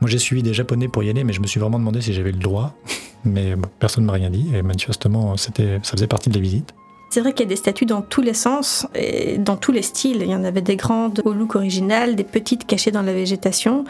Moi 0.00 0.10
j'ai 0.10 0.18
suivi 0.18 0.42
des 0.42 0.54
japonais 0.54 0.88
pour 0.88 1.02
y 1.02 1.10
aller, 1.10 1.24
mais 1.24 1.32
je 1.32 1.40
me 1.40 1.46
suis 1.46 1.60
vraiment 1.60 1.78
demandé 1.78 2.00
si 2.00 2.12
j'avais 2.12 2.32
le 2.32 2.38
droit, 2.38 2.74
mais 3.24 3.54
personne 3.78 4.04
ne 4.04 4.06
m'a 4.06 4.14
rien 4.14 4.30
dit, 4.30 4.48
et 4.54 4.62
manifestement 4.62 5.36
ça 5.36 5.50
faisait 5.82 6.06
partie 6.06 6.30
de 6.30 6.34
la 6.34 6.40
visite. 6.40 6.74
C'est 7.10 7.20
vrai 7.20 7.32
qu'il 7.32 7.44
y 7.44 7.46
a 7.46 7.48
des 7.48 7.56
statues 7.56 7.86
dans 7.86 8.02
tous 8.02 8.20
les 8.20 8.34
sens 8.34 8.86
et 8.94 9.38
dans 9.38 9.56
tous 9.56 9.72
les 9.72 9.80
styles. 9.80 10.18
Il 10.20 10.28
y 10.28 10.34
en 10.34 10.44
avait 10.44 10.60
des 10.60 10.76
grandes 10.76 11.22
au 11.24 11.32
look 11.32 11.56
original, 11.56 12.16
des 12.16 12.24
petites 12.24 12.66
cachées 12.66 12.90
dans 12.90 13.00
la 13.00 13.14
végétation, 13.14 13.84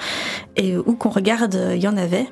et 0.54 0.76
où 0.76 0.94
qu'on 0.94 1.08
regarde, 1.08 1.58
il 1.74 1.82
y 1.82 1.88
en 1.88 1.96
avait. 1.96 2.28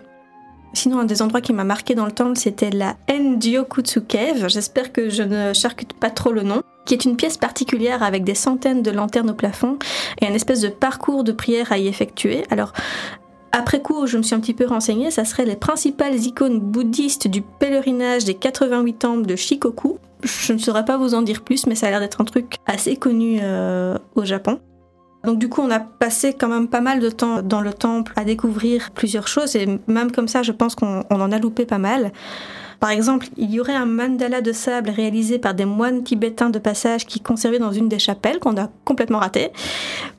Sinon, 0.76 0.98
un 0.98 1.04
des 1.06 1.22
endroits 1.22 1.40
qui 1.40 1.54
m'a 1.54 1.64
marqué 1.64 1.94
dans 1.94 2.04
le 2.04 2.12
temple, 2.12 2.36
c'était 2.36 2.68
la 2.68 2.96
Enjiokutsu 3.10 4.02
Cave. 4.02 4.48
J'espère 4.48 4.92
que 4.92 5.08
je 5.08 5.22
ne 5.22 5.54
charcute 5.54 5.94
pas 5.94 6.10
trop 6.10 6.32
le 6.32 6.42
nom. 6.42 6.62
Qui 6.84 6.92
est 6.92 7.06
une 7.06 7.16
pièce 7.16 7.38
particulière 7.38 8.02
avec 8.02 8.24
des 8.24 8.34
centaines 8.34 8.82
de 8.82 8.90
lanternes 8.90 9.30
au 9.30 9.34
plafond 9.34 9.78
et 10.20 10.26
un 10.26 10.34
espèce 10.34 10.60
de 10.60 10.68
parcours 10.68 11.24
de 11.24 11.32
prière 11.32 11.72
à 11.72 11.78
y 11.78 11.88
effectuer. 11.88 12.44
Alors, 12.50 12.74
après 13.52 13.80
coup, 13.80 14.06
je 14.06 14.18
me 14.18 14.22
suis 14.22 14.34
un 14.34 14.40
petit 14.40 14.52
peu 14.52 14.66
renseignée, 14.66 15.10
ça 15.10 15.24
serait 15.24 15.46
les 15.46 15.56
principales 15.56 16.14
icônes 16.14 16.60
bouddhistes 16.60 17.26
du 17.26 17.40
pèlerinage 17.40 18.26
des 18.26 18.34
88 18.34 18.98
temples 18.98 19.26
de 19.26 19.34
Shikoku. 19.34 19.98
Je 20.24 20.52
ne 20.52 20.58
saurais 20.58 20.84
pas 20.84 20.98
vous 20.98 21.14
en 21.14 21.22
dire 21.22 21.42
plus, 21.42 21.66
mais 21.66 21.74
ça 21.74 21.86
a 21.86 21.90
l'air 21.90 22.00
d'être 22.00 22.20
un 22.20 22.24
truc 22.24 22.56
assez 22.66 22.96
connu 22.96 23.38
euh, 23.42 23.96
au 24.14 24.26
Japon. 24.26 24.60
Donc 25.26 25.38
du 25.38 25.48
coup, 25.48 25.60
on 25.60 25.70
a 25.70 25.80
passé 25.80 26.32
quand 26.32 26.48
même 26.48 26.68
pas 26.68 26.80
mal 26.80 27.00
de 27.00 27.10
temps 27.10 27.42
dans 27.42 27.60
le 27.60 27.72
temple 27.72 28.12
à 28.16 28.24
découvrir 28.24 28.90
plusieurs 28.92 29.26
choses, 29.26 29.56
et 29.56 29.66
même 29.88 30.12
comme 30.12 30.28
ça, 30.28 30.42
je 30.42 30.52
pense 30.52 30.74
qu'on 30.74 31.02
on 31.10 31.20
en 31.20 31.32
a 31.32 31.38
loupé 31.38 31.66
pas 31.66 31.78
mal. 31.78 32.12
Par 32.78 32.90
exemple, 32.90 33.26
il 33.36 33.50
y 33.50 33.58
aurait 33.58 33.74
un 33.74 33.86
mandala 33.86 34.40
de 34.42 34.52
sable 34.52 34.90
réalisé 34.90 35.38
par 35.38 35.54
des 35.54 35.64
moines 35.64 36.04
tibétains 36.04 36.50
de 36.50 36.58
passage 36.58 37.06
qui 37.06 37.20
conservaient 37.20 37.58
dans 37.58 37.72
une 37.72 37.88
des 37.88 37.98
chapelles 37.98 38.38
qu'on 38.38 38.56
a 38.56 38.68
complètement 38.84 39.18
raté, 39.18 39.50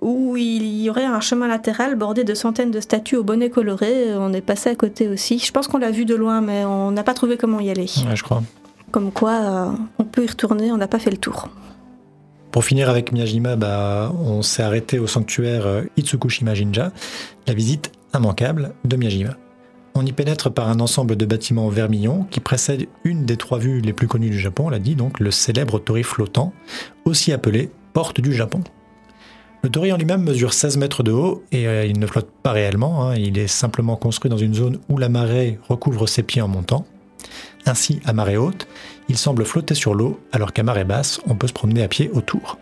où 0.01 0.35
il 0.35 0.81
y 0.81 0.89
aurait 0.89 1.05
un 1.05 1.21
chemin 1.21 1.47
latéral 1.47 1.95
bordé 1.95 2.23
de 2.23 2.33
centaines 2.33 2.71
de 2.71 2.81
statues 2.81 3.15
au 3.15 3.23
bonnet 3.23 3.49
coloré. 3.49 4.15
On 4.15 4.33
est 4.33 4.41
passé 4.41 4.71
à 4.71 4.75
côté 4.75 5.07
aussi. 5.07 5.39
Je 5.39 5.51
pense 5.51 5.67
qu'on 5.67 5.77
l'a 5.77 5.91
vu 5.91 6.03
de 6.03 6.15
loin, 6.15 6.41
mais 6.41 6.65
on 6.65 6.91
n'a 6.91 7.03
pas 7.03 7.13
trouvé 7.13 7.37
comment 7.37 7.59
y 7.59 7.69
aller. 7.69 7.85
Ouais, 8.09 8.15
je 8.15 8.23
crois. 8.23 8.41
Comme 8.91 9.11
quoi, 9.11 9.31
euh, 9.31 9.71
on 9.99 10.03
peut 10.03 10.23
y 10.23 10.27
retourner, 10.27 10.71
on 10.71 10.77
n'a 10.77 10.87
pas 10.87 10.99
fait 10.99 11.11
le 11.11 11.17
tour. 11.17 11.49
Pour 12.57 12.65
finir 12.65 12.89
avec 12.89 13.11
Miyajima, 13.11 13.55
bah, 13.55 14.11
on 14.19 14.41
s'est 14.41 14.63
arrêté 14.63 14.97
au 14.97 15.05
sanctuaire 15.05 15.67
euh, 15.67 15.83
Itsukushima 15.95 16.55
Jinja, 16.55 16.91
la 17.45 17.53
visite 17.53 17.91
immanquable 18.15 18.73
de 18.83 18.95
Miyajima. 18.95 19.37
On 19.93 20.03
y 20.03 20.11
pénètre 20.11 20.51
par 20.51 20.67
un 20.67 20.79
ensemble 20.79 21.15
de 21.15 21.25
bâtiments 21.27 21.69
vermillons 21.69 22.23
qui 22.31 22.39
précède 22.39 22.87
une 23.03 23.27
des 23.27 23.37
trois 23.37 23.59
vues 23.59 23.79
les 23.79 23.93
plus 23.93 24.07
connues 24.07 24.31
du 24.31 24.39
Japon, 24.39 24.63
on 24.65 24.69
l'a 24.69 24.79
dit, 24.79 24.95
donc 24.95 25.19
le 25.19 25.29
célèbre 25.29 25.77
torii 25.77 26.01
flottant, 26.01 26.51
aussi 27.05 27.31
appelé 27.31 27.69
Porte 27.93 28.21
du 28.21 28.33
Japon. 28.33 28.63
Le 29.61 29.69
torii 29.69 29.93
en 29.93 29.97
lui-même 29.97 30.23
mesure 30.23 30.51
16 30.51 30.77
mètres 30.77 31.03
de 31.03 31.11
haut 31.11 31.43
et 31.51 31.67
euh, 31.67 31.85
il 31.85 31.99
ne 31.99 32.07
flotte 32.07 32.31
pas 32.41 32.53
réellement, 32.53 33.03
hein, 33.03 33.15
il 33.17 33.37
est 33.37 33.45
simplement 33.45 33.97
construit 33.97 34.31
dans 34.31 34.37
une 34.37 34.55
zone 34.55 34.79
où 34.89 34.97
la 34.97 35.09
marée 35.09 35.59
recouvre 35.69 36.09
ses 36.09 36.23
pieds 36.23 36.41
en 36.41 36.47
montant. 36.47 36.87
Ainsi, 37.67 37.99
à 38.05 38.13
marée 38.13 38.37
haute, 38.37 38.67
il 39.09 39.17
semble 39.17 39.45
flotter 39.45 39.75
sur 39.75 39.93
l'eau, 39.93 40.19
alors 40.31 40.53
qu'à 40.53 40.63
marée 40.63 40.83
basse, 40.83 41.21
on 41.27 41.35
peut 41.35 41.47
se 41.47 41.53
promener 41.53 41.83
à 41.83 41.87
pied 41.87 42.09
autour. 42.13 42.57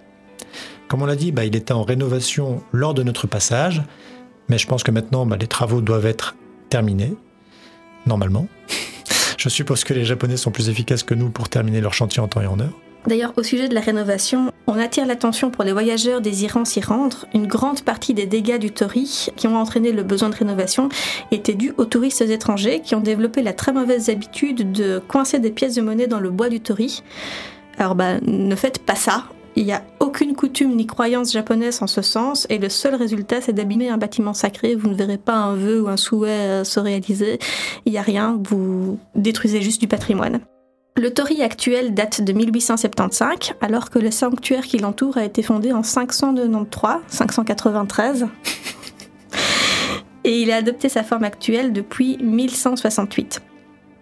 Comme 0.88 1.01
on 1.01 1.05
l'a 1.05 1.15
dit, 1.15 1.31
bah, 1.31 1.45
il 1.45 1.55
était 1.55 1.73
en 1.73 1.84
rénovation 1.84 2.62
lors 2.71 2.93
de 2.93 3.03
notre 3.03 3.27
passage, 3.27 3.81
mais 4.49 4.58
je 4.58 4.67
pense 4.67 4.84
que 4.84 4.91
maintenant, 4.91 5.25
bah, 5.25 5.38
les 5.39 5.47
travaux 5.47 5.81
doivent 5.81 6.05
être 6.05 6.36
terminés, 6.69 7.15
normalement. 8.05 8.47
je 9.38 9.49
suppose 9.49 9.84
que 9.84 9.93
les 9.93 10.05
Japonais 10.05 10.38
sont 10.38 10.51
plus 10.51 10.69
efficaces 10.69 11.03
que 11.03 11.15
nous 11.15 11.29
pour 11.29 11.49
terminer 11.49 11.81
leur 11.81 11.93
chantier 11.93 12.21
en 12.21 12.27
temps 12.27 12.41
et 12.41 12.47
en 12.47 12.60
heure. 12.60 12.73
D'ailleurs, 13.08 13.34
au 13.38 13.44
sujet 13.44 13.68
de 13.70 13.76
la 13.76 13.82
rénovation, 13.82 14.52
on 14.65 14.80
attire 14.80 15.06
l'attention 15.06 15.52
pour 15.52 15.63
les 15.63 15.74
voyageurs 15.74 16.22
désirant 16.22 16.65
s'y 16.65 16.82
rendre. 16.82 17.26
Une 17.36 17.46
grande 17.46 17.84
partie 17.84 18.15
des 18.15 18.26
dégâts 18.26 18.58
du 18.58 18.72
Tori 18.72 19.28
qui 19.36 19.48
ont 19.48 19.58
entraîné 19.58 19.91
le 19.91 20.02
besoin 20.02 20.30
de 20.30 20.36
rénovation 20.36 20.89
étaient 21.32 21.54
dus 21.54 21.74
aux 21.78 21.86
touristes 21.86 22.22
étrangers 22.22 22.82
qui 22.82 22.96
ont 22.96 23.02
développé 23.02 23.44
la 23.44 23.54
très 23.54 23.74
mauvaise 23.74 24.10
habitude 24.10 24.72
de 24.72 25.00
coincer 25.08 25.38
des 25.38 25.52
pièces 25.52 25.76
de 25.76 25.82
monnaie 25.82 26.08
dans 26.08 26.20
le 26.20 26.32
bois 26.32 26.50
du 26.50 26.62
Tori. 26.62 27.04
Alors, 27.78 27.94
bah, 27.94 28.20
ne 28.22 28.56
faites 28.56 28.80
pas 28.80 28.96
ça. 28.96 29.26
Il 29.56 29.65
n'y 29.65 29.72
a 29.72 29.84
aucune 30.00 30.36
coutume 30.36 30.76
ni 30.76 30.86
croyance 30.86 31.32
japonaise 31.32 31.82
en 31.82 31.88
ce 31.88 32.02
sens, 32.02 32.46
et 32.50 32.58
le 32.58 32.68
seul 32.68 32.96
résultat, 32.96 33.39
c'est 33.39 33.54
d'abîmer 33.54 33.89
un 33.89 33.98
bâtiment 33.98 34.34
sacré. 34.34 34.76
Vous 34.76 34.89
ne 34.89 34.96
verrez 34.96 35.18
pas 35.18 35.36
un 35.36 35.56
vœu 35.56 35.82
ou 35.82 35.88
un 35.88 35.96
souhait 35.96 36.30
euh, 36.30 36.63
se 36.65 36.80
réaliser. 36.80 37.39
Il 37.86 37.94
n'y 37.94 37.98
a 37.98 38.02
rien, 38.02 38.38
vous 38.44 39.00
détruisez 39.15 39.62
juste 39.62 39.80
du 39.80 39.88
patrimoine. 39.88 40.41
Le 40.97 41.13
Tori 41.13 41.43
actuel 41.43 41.93
date 41.93 42.21
de 42.21 42.31
1875, 42.31 43.55
alors 43.60 43.89
que 43.89 43.99
le 43.99 44.12
sanctuaire 44.12 44.63
qui 44.63 44.77
l'entoure 44.77 45.17
a 45.17 45.25
été 45.25 45.43
fondé 45.43 45.73
en 45.73 45.84
593, 45.84 47.01
593. 47.10 48.27
Et 50.23 50.41
il 50.41 50.51
a 50.51 50.55
adopté 50.55 50.88
sa 50.88 51.03
forme 51.03 51.25
actuelle 51.25 51.73
depuis 51.73 52.17
1168. 52.23 53.41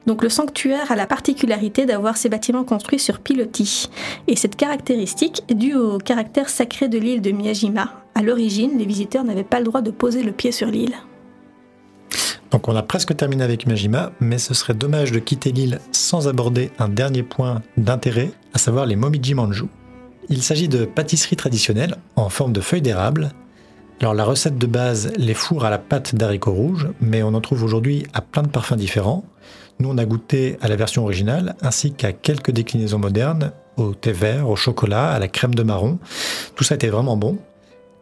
Donc 0.05 0.21
le 0.21 0.29
sanctuaire 0.29 0.91
a 0.91 0.95
la 0.95 1.07
particularité 1.07 1.87
d'avoir 1.87 2.15
ses 2.15 2.29
bâtiments 2.29 2.63
construits 2.63 2.99
sur 2.99 3.21
pilotis. 3.21 3.89
Et 4.27 4.35
cette 4.35 4.55
caractéristique 4.55 5.41
est 5.49 5.55
due 5.55 5.73
au 5.73 5.97
caractère 5.97 6.47
sacré 6.47 6.89
de 6.89 6.99
l'île 6.99 7.21
de 7.21 7.31
Miyajima. 7.31 8.03
À 8.13 8.21
l'origine, 8.21 8.77
les 8.77 8.85
visiteurs 8.85 9.23
n'avaient 9.23 9.43
pas 9.43 9.57
le 9.57 9.65
droit 9.65 9.81
de 9.81 9.89
poser 9.89 10.21
le 10.21 10.31
pied 10.31 10.51
sur 10.51 10.67
l'île. 10.67 10.93
Donc 12.53 12.67
on 12.67 12.75
a 12.75 12.83
presque 12.83 13.17
terminé 13.17 13.43
avec 13.43 13.65
Majima, 13.65 14.11
mais 14.19 14.37
ce 14.37 14.53
serait 14.53 14.75
dommage 14.75 15.11
de 15.11 15.17
quitter 15.17 15.51
l'île 15.51 15.79
sans 15.91 16.27
aborder 16.27 16.69
un 16.77 16.87
dernier 16.87 17.23
point 17.23 17.63
d'intérêt, 17.77 18.31
à 18.53 18.59
savoir 18.59 18.85
les 18.85 18.95
momiji 18.95 19.33
manju. 19.33 19.63
Il 20.29 20.43
s'agit 20.43 20.67
de 20.67 20.85
pâtisseries 20.85 21.35
traditionnelles 21.35 21.95
en 22.15 22.29
forme 22.29 22.53
de 22.53 22.61
feuilles 22.61 22.83
d'érable. 22.83 23.31
Alors 24.01 24.13
la 24.13 24.23
recette 24.23 24.59
de 24.59 24.67
base 24.67 25.11
les 25.17 25.33
fourre 25.33 25.65
à 25.65 25.71
la 25.71 25.79
pâte 25.79 26.13
d'haricots 26.13 26.53
rouges, 26.53 26.89
mais 27.01 27.23
on 27.23 27.33
en 27.33 27.41
trouve 27.41 27.63
aujourd'hui 27.63 28.05
à 28.13 28.21
plein 28.21 28.43
de 28.43 28.49
parfums 28.49 28.75
différents. 28.75 29.25
Nous 29.79 29.89
on 29.89 29.97
a 29.97 30.05
goûté 30.05 30.57
à 30.61 30.67
la 30.67 30.75
version 30.75 31.01
originale 31.01 31.55
ainsi 31.63 31.91
qu'à 31.91 32.13
quelques 32.13 32.51
déclinaisons 32.51 32.99
modernes, 32.99 33.51
au 33.77 33.95
thé 33.95 34.11
vert, 34.11 34.47
au 34.47 34.55
chocolat, 34.55 35.09
à 35.09 35.17
la 35.17 35.27
crème 35.27 35.55
de 35.55 35.63
marron. 35.63 35.97
Tout 36.55 36.63
ça 36.63 36.75
était 36.75 36.89
vraiment 36.89 37.17
bon 37.17 37.39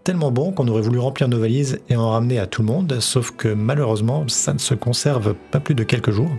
tellement 0.04 0.32
bon 0.32 0.52
qu'on 0.52 0.68
aurait 0.68 0.82
voulu 0.82 1.00
remplir 1.00 1.28
nos 1.28 1.40
valises 1.40 1.80
et 1.90 1.96
en 1.96 2.10
ramener 2.10 2.40
à 2.40 2.48
tout 2.48 2.62
le 2.62 2.68
monde, 2.68 3.00
sauf 3.00 3.32
que 3.32 3.48
malheureusement, 3.48 4.26
ça 4.28 4.54
ne 4.54 4.60
se 4.60 4.74
conserve 4.74 5.36
pas 5.52 5.60
plus 5.60 5.76
de 5.76 5.84
quelques 5.84 6.12
jours. 6.12 6.32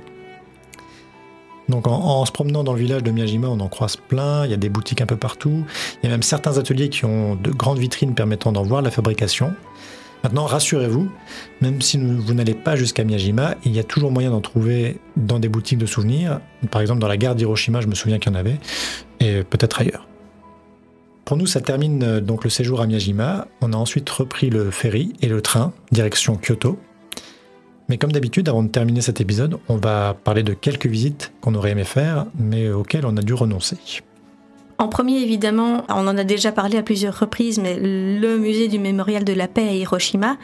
Donc 1.69 1.87
en, 1.87 2.25
se 2.27 2.33
promenant 2.33 2.65
dans 2.65 2.73
le 2.73 2.81
village 2.81 3.03
de 3.03 3.11
Miyajima, 3.11 3.49
on 3.49 3.61
en 3.61 3.69
croise 3.69 3.97
plein, 3.97 4.45
il 4.45 4.51
y 4.51 4.55
a 4.55 4.57
des 4.57 4.69
boutiques 4.69 5.01
un 5.01 5.07
peu 5.07 5.17
partout, 5.17 5.65
il 6.03 6.07
y 6.07 6.09
a 6.09 6.11
même 6.11 6.23
certains 6.23 6.59
ateliers 6.59 6.89
qui 6.89 7.05
ont 7.05 7.37
de 7.37 7.51
grandes 7.51 7.79
vitrines 7.79 8.15
permettant 8.15 8.53
d'en 8.53 8.63
voir 8.63 8.83
la 8.83 8.91
fabrication. 8.91 9.55
Maintenant, 10.25 10.47
rassurez-vous, 10.47 11.11
même 11.61 11.81
si 11.81 11.99
vous 11.99 12.35
n'allez 12.35 12.55
pas 12.55 12.77
jusqu'à 12.77 13.03
Miyajima, 13.05 13.57
il 13.65 13.75
y 13.75 13.81
a 13.81 13.85
toujours 13.85 14.13
moyen 14.13 14.31
d'en 14.31 14.41
trouver 14.41 14.99
dans 15.17 15.41
des 15.41 15.49
boutiques 15.49 15.79
de 15.79 15.87
souvenirs. 15.87 16.41
Par 16.71 16.81
exemple, 16.81 17.01
dans 17.01 17.09
la 17.09 17.17
gare 17.17 17.35
d'Hiroshima, 17.35 17.81
je 17.81 17.89
me 17.89 17.95
souviens 17.95 18.19
qu'il 18.19 18.33
y 18.33 18.37
en 18.37 18.39
avait, 18.39 18.59
et 19.19 19.43
peut-être 19.43 19.81
ailleurs. 19.81 20.07
Pour 21.25 21.37
nous, 21.37 21.47
ça 21.47 21.61
termine 21.61 22.03
euh, 22.03 22.21
donc 22.21 22.45
le 22.45 22.51
séjour 22.51 22.81
à 22.81 22.87
Miyajima. 22.87 23.47
On 23.61 23.73
a 23.73 23.77
ensuite 23.77 24.09
repris 24.11 24.51
le 24.51 24.71
ferry 24.71 25.13
et 25.23 25.29
le 25.29 25.41
train, 25.41 25.73
direction 25.93 26.37
Kyoto. 26.37 26.79
Mais 27.89 27.99
comme 27.99 28.13
d'habitude, 28.13 28.49
avant 28.49 28.63
de 28.63 28.69
terminer 28.69 29.01
cet 29.01 29.21
épisode, 29.21 29.59
on 29.69 29.77
va 29.77 30.17
parler 30.25 30.43
de 30.43 30.55
quelques 30.55 30.87
visites 30.87 31.33
qu'on 31.41 31.55
aurait 31.55 31.71
aimé 31.71 31.85
faire, 31.85 32.27
mais 32.39 32.71
auxquelles 32.71 33.07
on 33.07 33.17
a 33.17 33.23
dû 33.23 33.35
renoncer. 33.35 33.77
En 34.79 34.89
premier, 34.89 35.21
évidemment, 35.21 35.85
on 35.89 36.09
en 36.09 36.17
a 36.17 36.25
déjà 36.25 36.51
parlé 36.51 36.77
à 36.77 36.83
plusieurs 36.83 37.19
reprises, 37.19 37.59
mais 37.59 37.79
le 37.79 38.39
musée 38.39 38.67
du 38.67 38.79
mémorial 38.79 39.25
de 39.25 39.33
la 39.33 39.47
paix 39.47 39.69
à 39.69 39.73
Hiroshima. 39.73 40.39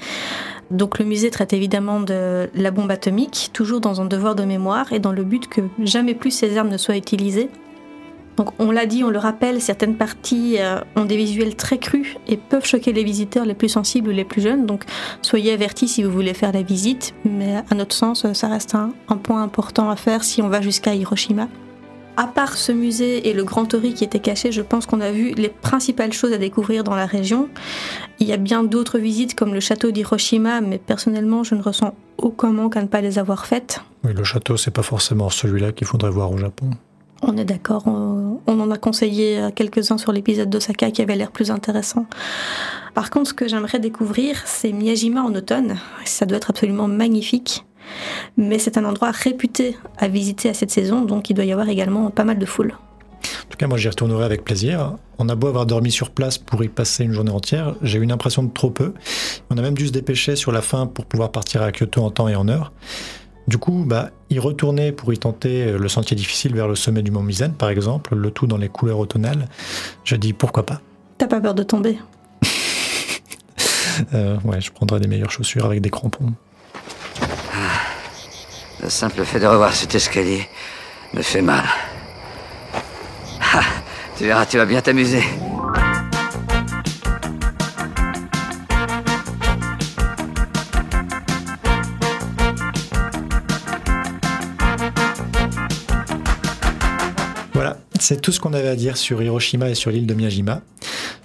Donc 0.71 0.99
le 0.99 1.05
musée 1.05 1.31
traite 1.31 1.53
évidemment 1.53 2.01
de 2.01 2.51
la 2.55 2.71
bombe 2.71 2.91
atomique, 2.91 3.51
toujours 3.53 3.81
dans 3.81 4.01
un 4.01 4.05
devoir 4.05 4.35
de 4.35 4.45
mémoire 4.45 4.93
et 4.93 4.99
dans 5.01 5.13
le 5.13 5.25
but 5.25 5.49
que 5.49 5.63
jamais 5.83 6.15
plus 6.15 6.31
ces 6.31 6.57
armes 6.59 6.69
ne 6.69 6.77
soient 6.77 6.97
utilisées. 6.97 7.49
Donc 8.39 8.53
on 8.61 8.71
l'a 8.71 8.87
dit, 8.87 9.03
on 9.03 9.11
le 9.11 9.19
rappelle, 9.19 9.61
certaines 9.61 9.97
parties 9.97 10.57
euh, 10.61 10.79
ont 10.95 11.05
des 11.05 11.17
visuels 11.17 11.57
très 11.57 11.79
crus 11.79 12.17
et 12.29 12.37
peuvent 12.37 12.65
choquer 12.65 12.93
les 12.93 13.03
visiteurs 13.03 13.45
les 13.45 13.55
plus 13.55 13.69
sensibles 13.69 14.11
ou 14.11 14.13
les 14.13 14.25
plus 14.25 14.41
jeunes. 14.41 14.65
Donc 14.65 14.85
soyez 15.23 15.53
avertis 15.53 15.89
si 15.89 16.05
vous 16.05 16.13
voulez 16.13 16.35
faire 16.35 16.53
la 16.53 16.63
visite, 16.63 17.15
mais 17.25 17.57
à 17.69 17.75
notre 17.75 17.97
sens, 17.97 18.33
ça 18.33 18.49
reste 18.49 18.77
un, 18.77 18.93
point 19.25 19.43
important 19.43 19.91
à 19.91 19.97
faire 19.97 20.23
si 20.23 20.41
on 20.41 20.49
va 20.49 20.61
jusqu'à 20.61 20.95
Hiroshima. 20.95 21.49
À 22.17 22.29
part 22.29 22.57
ce 22.57 22.71
musée 22.71 23.29
et 23.29 23.33
le 23.33 23.43
Grand 23.43 23.65
Tori 23.65 23.93
qui 23.93 24.05
était 24.05 24.21
caché, 24.21 24.53
je 24.53 24.63
pense 24.63 24.87
qu'on 24.87 25.01
a 25.01 25.11
vu 25.11 25.35
les 25.35 25.49
principales 25.49 26.13
choses 26.13 26.33
à 26.33 26.39
découvrir 26.39 26.85
dans 26.85 26.95
la 26.95 27.07
région. 27.07 27.49
Il 28.21 28.29
y 28.29 28.33
a 28.33 28.37
bien 28.37 28.63
d'autres 28.63 28.99
visites 28.99 29.35
comme 29.35 29.53
le 29.53 29.61
château 29.61 29.91
d'Hiroshima, 29.91 30.61
mais 30.61 30.79
personnellement, 30.79 31.43
je 31.43 31.57
ne 31.57 31.63
ressens 31.63 31.95
aucun 32.19 32.53
manque 32.53 32.77
à 32.77 32.83
ne 32.83 32.89
pas 32.89 33.01
les 33.01 33.19
avoir 33.19 33.47
faites. 33.47 33.81
Oui, 34.05 34.13
le 34.15 34.23
château, 34.23 34.57
c'est 34.57 34.71
pas 34.71 34.83
forcément 34.83 35.29
celui-là 35.29 35.73
qu'il 35.73 35.87
faudrait 35.89 36.11
voir 36.11 36.31
au 36.31 36.39
Japon. 36.39 36.71
On 37.23 37.37
est 37.37 37.45
d'accord, 37.45 37.87
on, 37.87 38.41
en 38.47 38.71
a 38.71 38.79
conseillé 38.79 39.41
quelques-uns 39.55 39.99
sur 39.99 40.13
l'épisode 40.13 40.49
d'Osaka 40.49 40.91
qui 40.91 41.03
avait 41.03 41.17
l'air 41.17 41.33
plus 41.33 41.51
intéressant. 41.51 42.07
Par 42.95 43.11
contre, 43.11 43.31
ce 43.31 43.35
que 43.35 43.49
j'aimerais 43.49 43.81
découvrir, 43.81 44.43
c'est 44.45 44.73
Miyajima 44.73 45.23
en 45.23 45.35
automne. 45.35 45.79
Ça 46.05 46.27
doit 46.27 46.37
être 46.37 46.51
absolument 46.51 46.89
magnifique. 46.89 47.65
Mais 48.37 48.59
c'est 48.59 48.79
un 48.79 48.85
endroit 48.85 49.11
réputé 49.11 49.77
à 49.97 50.09
visiter 50.09 50.49
à 50.49 50.55
cette 50.55 50.71
saison, 50.71 51.03
donc 51.03 51.31
il 51.31 51.35
doit 51.35 51.45
y 51.45 51.53
avoir 51.53 51.69
également 51.69 52.11
pas 52.11 52.25
mal 52.25 52.39
de 52.39 52.47
foule. 52.47 52.75
En 53.47 53.51
tout 53.51 53.57
cas, 53.57 53.67
moi 53.67 53.79
j'y 53.79 53.89
retournerai 53.89 54.25
avec 54.25 54.45
plaisir. 54.45 54.97
On 55.19 55.29
a 55.29 55.35
beau 55.35 55.49
avoir 55.49 55.67
dormi 55.67 55.91
sur 55.91 56.11
place 56.11 56.39
pour 56.39 56.63
y 56.63 56.69
passer 56.69 57.05
une 57.05 57.13
journée 57.13 57.31
entière, 57.31 57.75
j'ai 57.83 57.99
eu 57.99 58.03
une 58.03 58.13
impression 58.13 58.43
de 58.43 58.53
trop 58.53 58.71
peu. 58.71 58.95
On 59.51 59.59
a 59.59 59.63
même 59.63 59.75
dû 59.75 59.89
se 59.89 59.93
dépêcher 59.93 60.37
sur 60.37 60.53
la 60.53 60.63
fin 60.63 60.87
pour 60.87 61.07
pouvoir 61.07 61.33
partir 61.33 61.63
à 61.63 61.73
Kyoto 61.73 62.03
en 62.03 62.11
temps 62.11 62.29
et 62.29 62.37
en 62.37 62.49
heure. 62.49 62.73
Du 63.49 63.57
coup, 63.57 63.85
bah, 63.87 64.11
y 64.29 64.39
retourner 64.39 64.93
pour 64.93 65.11
y 65.15 65.19
tenter 65.19 65.73
le 65.73 65.89
sentier 65.89 66.15
difficile 66.15 66.55
vers 66.55 66.69
le 66.69 66.75
sommet 66.75 67.01
du 67.01 67.11
mont 67.11 67.23
Mizen, 67.23 67.55
par 67.55 67.71
exemple, 67.71 68.15
le 68.15 68.31
tout 68.31 68.47
dans 68.47 68.59
les 68.59 68.69
couleurs 68.69 68.99
automnales, 68.99 69.49
je 70.05 70.17
dis 70.17 70.35
pourquoi 70.35 70.67
pas. 70.67 70.83
T'as 71.17 71.29
pas 71.29 71.41
peur 71.41 71.55
de 71.55 71.63
tomber? 71.63 71.99
Euh, 74.15 74.37
Ouais, 74.45 74.61
je 74.61 74.71
prendrai 74.71 75.01
des 75.01 75.09
meilleures 75.09 75.31
chaussures 75.33 75.65
avec 75.65 75.81
des 75.81 75.91
crampons. 75.91 76.33
Ah, 77.21 77.81
le 78.81 78.89
simple 78.91 79.25
fait 79.25 79.41
de 79.41 79.47
revoir 79.47 79.75
cet 79.75 79.93
escalier 79.95 80.47
me 81.15 81.23
fait 81.23 81.43
mal. 81.43 81.65
Ah, 83.41 83.63
tu 84.17 84.25
verras, 84.25 84.47
tu 84.47 84.57
vas 84.57 84.67
bien 84.67 84.81
t'amuser. 84.81 85.25
C'est 98.09 98.23
tout 98.23 98.33
ce 98.33 98.41
qu'on 98.41 98.55
avait 98.55 98.69
à 98.69 98.75
dire 98.75 98.97
sur 98.97 99.23
Hiroshima 99.23 99.69
et 99.69 99.75
sur 99.75 99.91
l'île 99.91 100.07
de 100.07 100.15
Miyajima. 100.15 100.63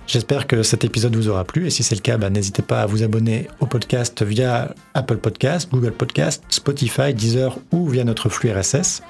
J'espère 0.06 0.48
que 0.48 0.64
cet 0.64 0.84
épisode 0.84 1.16
vous 1.16 1.30
aura 1.30 1.46
plu 1.46 1.66
et 1.66 1.70
si 1.70 1.82
c'est 1.82 1.96
le 1.96 2.02
cas, 2.02 2.18
bah, 2.18 2.30
n'hésitez 2.30 2.62
pas 2.62 2.82
à 2.82 2.86
vous 2.88 3.04
abonner 3.04 3.48
au 3.62 3.68
podcast 3.68 4.22
via 4.22 4.76
Apple 4.94 5.16
Podcast, 5.16 5.70
Google 5.72 5.94
Podcast, 5.94 6.44
Spotify, 6.50 7.14
Deezer 7.14 7.58
ou 7.72 7.88
via 7.88 8.04
notre 8.04 8.28
flux 8.28 8.52
RSS. 8.52 9.02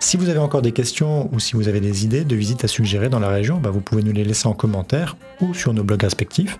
Si 0.00 0.16
vous 0.16 0.28
avez 0.28 0.40
encore 0.40 0.60
des 0.60 0.72
questions 0.72 1.32
ou 1.32 1.38
si 1.38 1.54
vous 1.54 1.68
avez 1.68 1.78
des 1.78 2.04
idées 2.04 2.24
de 2.24 2.34
visites 2.34 2.64
à 2.64 2.66
suggérer 2.66 3.08
dans 3.08 3.20
la 3.20 3.28
région, 3.28 3.58
bah, 3.58 3.70
vous 3.70 3.80
pouvez 3.80 4.02
nous 4.02 4.10
les 4.10 4.24
laisser 4.24 4.48
en 4.48 4.54
commentaire 4.54 5.16
ou 5.40 5.54
sur 5.54 5.72
nos 5.72 5.84
blogs 5.84 6.02
respectifs. 6.02 6.58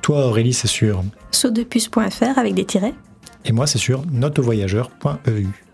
Toi 0.00 0.28
Aurélie, 0.28 0.52
c'est 0.52 0.68
sur 0.68 1.02
saudepuce.fr 1.32 2.38
avec 2.38 2.54
des 2.54 2.66
tirets. 2.66 2.94
Et 3.44 3.50
moi, 3.50 3.66
c'est 3.66 3.78
sur 3.78 4.06
notevoyageur.eu. 4.12 5.71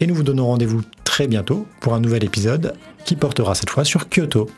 Et 0.00 0.06
nous 0.06 0.14
vous 0.14 0.22
donnons 0.22 0.46
rendez-vous 0.46 0.82
très 1.04 1.26
bientôt 1.26 1.66
pour 1.80 1.94
un 1.94 2.00
nouvel 2.00 2.24
épisode 2.24 2.74
qui 3.04 3.16
portera 3.16 3.54
cette 3.54 3.70
fois 3.70 3.84
sur 3.84 4.08
Kyoto. 4.08 4.48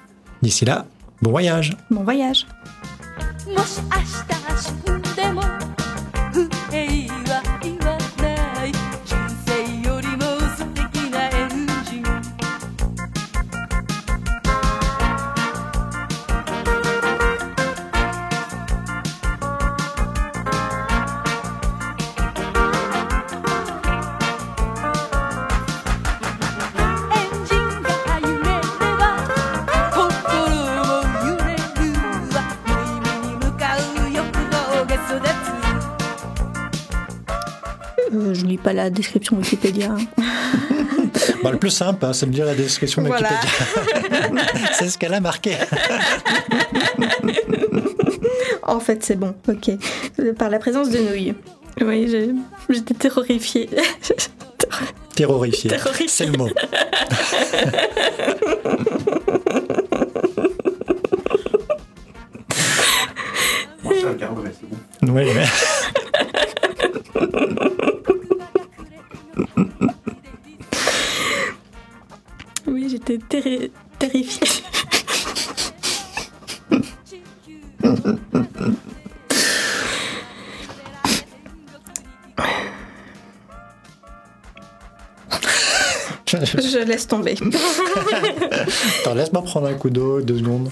D'ici 0.42 0.64
là, 0.64 0.87
bon 1.22 1.31
voyage 1.31 1.77
Bon 1.90 2.03
voyage 2.03 2.46
pas 38.59 38.73
la 38.73 38.90
description 38.90 39.37
Wikipédia. 39.37 39.94
Bah, 41.42 41.53
le 41.53 41.59
plus 41.59 41.71
simple, 41.71 42.05
hein, 42.05 42.12
c'est 42.12 42.27
de 42.27 42.33
lire 42.33 42.47
la 42.47 42.55
description 42.55 43.03
Wikipédia. 43.03 43.38
c'est 44.73 44.88
ce 44.88 44.99
qu'elle 44.99 45.14
a 45.14 45.21
marqué. 45.21 45.53
en 48.62 48.81
fait, 48.81 49.05
c'est 49.05 49.16
bon, 49.16 49.35
ok. 49.49 49.71
Par 50.37 50.51
la 50.51 50.59
présence 50.59 50.90
de 50.90 50.99
nouilles. 50.99 51.35
Oui, 51.81 52.35
j'étais 52.68 52.94
terrorifiée. 52.94 53.71
Terrorifiée. 55.14 55.71
C'est 56.09 56.27
le 56.27 56.33
mot. 56.33 56.49
Je 86.31 86.85
laisse 86.85 87.07
tomber. 87.07 87.35
Attends, 89.01 89.14
laisse-moi 89.14 89.43
prendre 89.43 89.67
un 89.69 89.75
coup 89.75 89.91
d'eau, 89.91 90.21
deux 90.21 90.38
secondes. 90.38 90.71